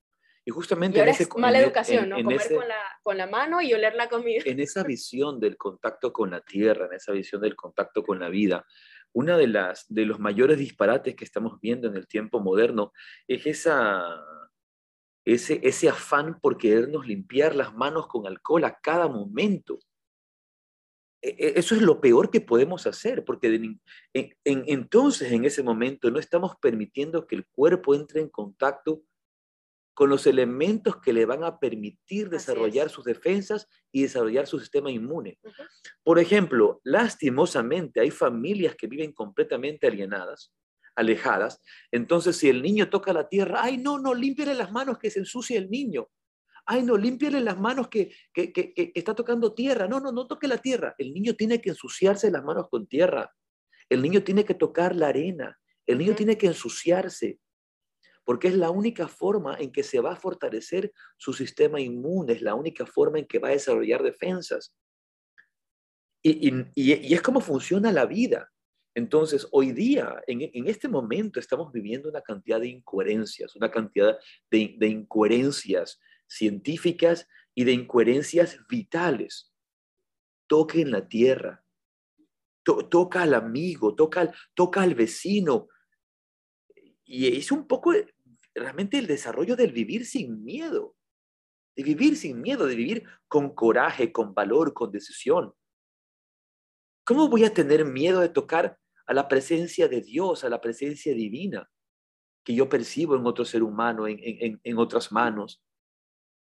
[0.44, 2.16] Y justamente en ese, mala educación, ¿no?
[2.16, 4.42] Comer con, la, con la mano y oler la comida.
[4.44, 8.30] En esa visión del contacto con la tierra, en esa visión del contacto con la
[8.30, 8.66] vida,
[9.12, 12.92] una de las de los mayores disparates que estamos viendo en el tiempo moderno
[13.28, 14.04] es esa
[15.24, 19.78] ese, ese afán por querernos limpiar las manos con alcohol a cada momento.
[21.22, 23.78] E, e, eso es lo peor que podemos hacer, porque
[24.44, 29.02] entonces en ese momento no estamos permitiendo que el cuerpo entre en contacto
[29.94, 34.90] con los elementos que le van a permitir desarrollar sus defensas y desarrollar su sistema
[34.90, 35.38] inmune.
[36.02, 40.52] Por ejemplo, lastimosamente hay familias que viven completamente alienadas,
[40.96, 41.60] alejadas.
[41.90, 45.20] Entonces, si el niño toca la tierra, ay, no, no, límpiale las manos que se
[45.20, 46.08] ensucia el niño.
[46.66, 49.86] Ay, no, límpiale las manos que, que, está tocando tierra.
[49.86, 50.94] No, no, no toque la tierra.
[50.96, 53.34] El niño tiene que ensuciarse las manos con tierra.
[53.88, 55.58] El niño tiene que tocar la arena.
[55.86, 57.38] El niño tiene que ensuciarse.
[58.24, 62.40] Porque es la única forma en que se va a fortalecer su sistema inmune, es
[62.40, 64.74] la única forma en que va a desarrollar defensas.
[66.22, 68.50] Y, y es como funciona la vida.
[68.94, 74.16] Entonces, hoy día, en, este momento, estamos viviendo una cantidad de incoherencias, una cantidad
[74.50, 79.52] de, incoherencias científicas y de incoherencias vitales.
[80.46, 81.64] Toque en la tierra,
[82.62, 85.68] toca al amigo, toca al, toca al vecino.
[87.04, 87.92] Y es un poco
[88.54, 90.94] realmente el desarrollo del vivir sin miedo,
[91.74, 95.52] de vivir sin miedo, de vivir con coraje, con valor, con decisión.
[97.04, 101.14] ¿Cómo voy a tener miedo de tocar a la presencia de Dios, a la presencia
[101.14, 101.70] divina
[102.44, 105.64] que yo percibo en otro ser humano, en, en, otras manos,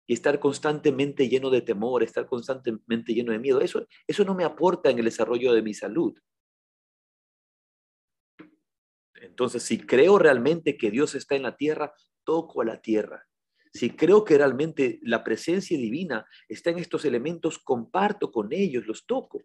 [0.06, 4.44] y estar constantemente lleno de temor, estar constantemente lleno de miedo, eso, eso no me
[4.44, 6.16] aporta en el desarrollo de mi salud.
[9.16, 11.94] Entonces, si creo realmente que Dios está en la tierra,
[12.24, 13.26] toco a la tierra.
[13.74, 19.06] Si creo que realmente la presencia divina está en estos elementos, comparto con ellos, los
[19.06, 19.44] toco.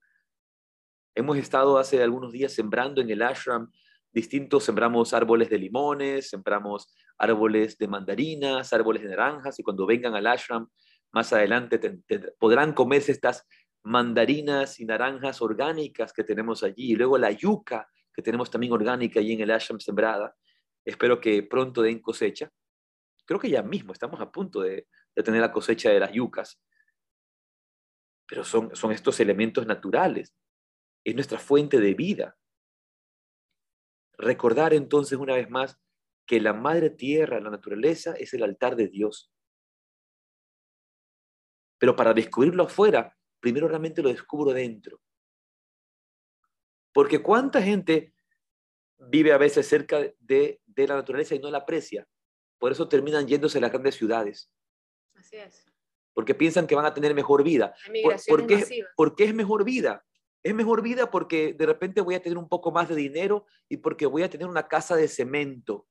[1.14, 3.70] Hemos estado hace algunos días sembrando en el ashram
[4.12, 10.14] distintos, sembramos árboles de limones, sembramos árboles de mandarinas, árboles de naranjas, y cuando vengan
[10.14, 10.68] al ashram
[11.12, 11.78] más adelante
[12.38, 13.46] podrán comerse estas
[13.82, 19.20] mandarinas y naranjas orgánicas que tenemos allí, y luego la yuca que tenemos también orgánica
[19.20, 20.34] allí en el ashram sembrada.
[20.84, 22.50] Espero que pronto den cosecha.
[23.26, 26.60] Creo que ya mismo estamos a punto de, de tener la cosecha de las yucas.
[28.26, 30.34] Pero son, son estos elementos naturales
[31.04, 32.36] es nuestra fuente de vida.
[34.18, 35.78] Recordar entonces una vez más
[36.26, 39.32] que la madre tierra, la naturaleza, es el altar de Dios.
[41.78, 45.00] Pero para descubrirlo afuera, primero realmente lo descubro dentro.
[46.92, 48.14] Porque cuánta gente
[49.08, 52.06] vive a veces cerca de, la naturaleza y no la aprecia.
[52.58, 54.50] Por eso terminan yéndose a las grandes ciudades.
[55.14, 55.66] Así es.
[56.12, 57.74] Porque piensan que van a tener mejor vida.
[58.28, 60.04] ¿Por, qué, ¿Por qué es mejor vida?
[60.42, 63.76] Es mejor vida porque de repente voy a tener un poco más de dinero y
[63.76, 65.86] porque voy a tener una casa de cemento.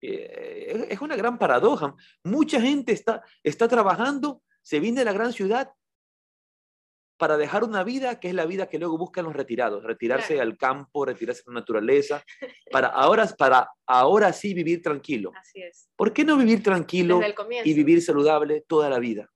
[0.00, 1.94] Eh, es una gran paradoja.
[2.22, 5.72] Mucha gente está, está trabajando, se viene a la gran ciudad
[7.18, 10.56] para dejar una vida que es la vida que luego buscan los retirados, retirarse al
[10.56, 12.24] campo, retirarse a la naturaleza,
[12.70, 15.32] para ahora, para ahora sí vivir tranquilo.
[15.34, 15.90] Así es.
[15.96, 17.20] ¿Por qué no vivir tranquilo
[17.64, 19.28] y vivir saludable toda la vida?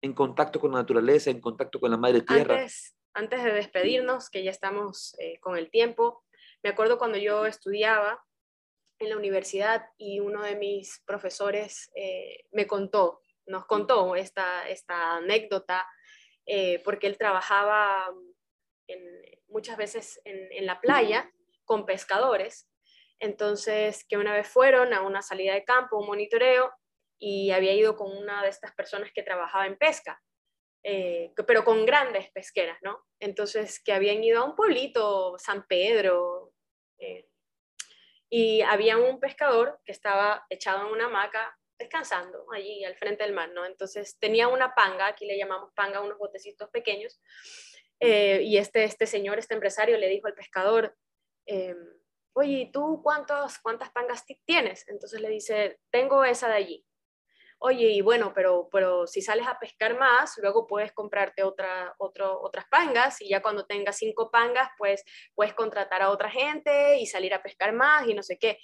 [0.00, 2.56] En contacto con la naturaleza, en contacto con la madre tierra.
[2.56, 6.24] Antes, antes de despedirnos, que ya estamos eh, con el tiempo,
[6.62, 8.24] me acuerdo cuando yo estudiaba
[8.98, 15.16] en la universidad y uno de mis profesores eh, me contó nos contó esta, esta
[15.16, 15.86] anécdota,
[16.46, 18.14] eh, porque él trabajaba
[19.48, 21.30] muchas veces en, la playa
[21.64, 22.68] con pescadores,
[23.18, 26.72] entonces que una vez fueron a una salida de campo, un monitoreo,
[27.18, 30.22] y había ido con una de estas personas que trabajaba en pesca,
[30.84, 33.04] eh, pero con grandes pesqueras, ¿no?
[33.20, 36.52] Entonces que habían ido a un pueblito, San Pedro,
[36.98, 37.28] eh,
[38.30, 43.32] y había un pescador que estaba echado en una hamaca descansando allí al frente del
[43.32, 43.64] mar, ¿no?
[43.64, 47.20] Entonces tenía una panga, aquí le llamamos panga, unos botecitos pequeños,
[48.00, 50.96] eh, y este, este señor, este empresario le dijo al pescador,
[51.46, 51.74] eh,
[52.34, 54.86] oye, ¿tú cuántos, cuántas pangas tienes?
[54.88, 56.84] Entonces le dice, tengo esa de allí.
[57.60, 62.40] Oye, y bueno, pero, pero si sales a pescar más, luego puedes comprarte otra, otro,
[62.40, 65.04] otras pangas y ya cuando tengas cinco pangas, pues
[65.34, 68.58] puedes contratar a otra gente y salir a pescar más y no sé qué.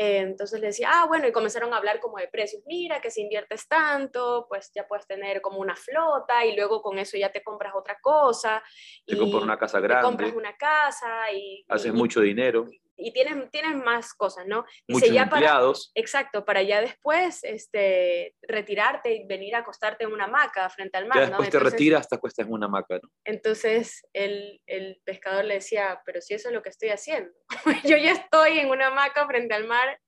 [0.00, 2.62] Eh, entonces le decía, ah, bueno, y comenzaron a hablar como de precios.
[2.66, 7.00] Mira, que si inviertes tanto, pues ya puedes tener como una flota y luego con
[7.00, 8.62] eso ya te compras otra cosa.
[9.04, 10.02] Te compras una casa grande.
[10.02, 11.64] Te compras una casa y...
[11.68, 12.80] Haces mucho dinero y
[13.12, 14.64] tienes, tienes más cosas, ¿no?
[14.88, 15.92] Muchos ya empleados.
[15.94, 21.06] exacto, para ya después este, retirarte y venir a acostarte en una hamaca frente al
[21.06, 21.18] mar.
[21.18, 23.08] Ya después te retiras, te acuestas en una hamaca, ¿no?
[23.24, 27.30] Entonces el, el, pescador le decía, pero si eso es lo que estoy haciendo.
[27.84, 30.00] Yo ya estoy en una hamaca frente al mar,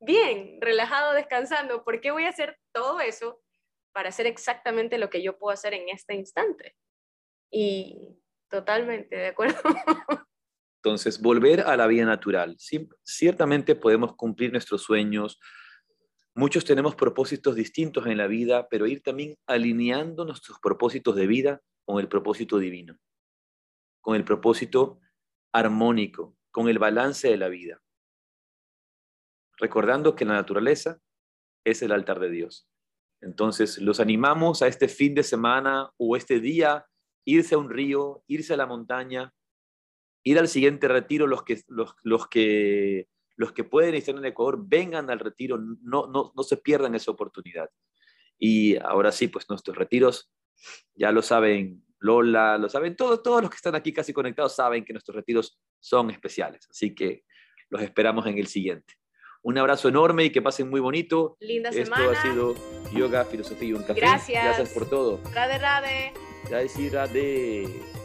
[0.00, 1.82] bien, relajado, descansando.
[1.84, 3.40] ¿Por qué voy a hacer todo eso
[3.92, 6.74] para hacer exactamente lo que yo puedo hacer en este instante?
[7.50, 8.18] Y
[8.50, 9.60] totalmente de acuerdo.
[10.84, 12.58] Entonces, volver a la vida natural.
[13.02, 15.40] ciertamente podemos cumplir nuestros sueños.
[16.34, 21.62] Muchos tenemos propósitos distintos en la vida, pero ir también alineando nuestros propósitos de vida
[21.86, 22.98] con el propósito divino,
[24.02, 25.00] con el propósito
[25.54, 27.80] armónico, con el balance de la vida.
[29.56, 31.00] Recordando que la naturaleza
[31.64, 32.68] es el altar de Dios.
[33.22, 36.84] Entonces, los animamos a este fin de semana o este día,
[37.24, 39.33] irse a un río, irse a la montaña,
[40.24, 44.58] ir al siguiente retiro, los que, los, los que, los que pueden estar en Ecuador,
[44.66, 47.70] vengan al retiro, no, no, no se pierdan esa oportunidad.
[48.38, 50.32] Y ahora sí, pues nuestros retiros,
[50.94, 54.84] ya lo saben Lola, lo saben todos, todos los que están aquí casi conectados saben
[54.84, 56.66] que nuestros retiros son especiales.
[56.70, 57.24] Así que
[57.70, 58.94] los esperamos en el siguiente.
[59.42, 61.36] Un abrazo enorme y que pasen muy bonito.
[61.40, 62.54] Linda Esto ha sido
[62.92, 64.00] Yoga, Filosofía y un Café.
[64.00, 64.44] Gracias.
[64.44, 65.20] Gracias por todo.
[65.34, 66.12] Rade, rade.
[66.48, 68.03] Jai Rade.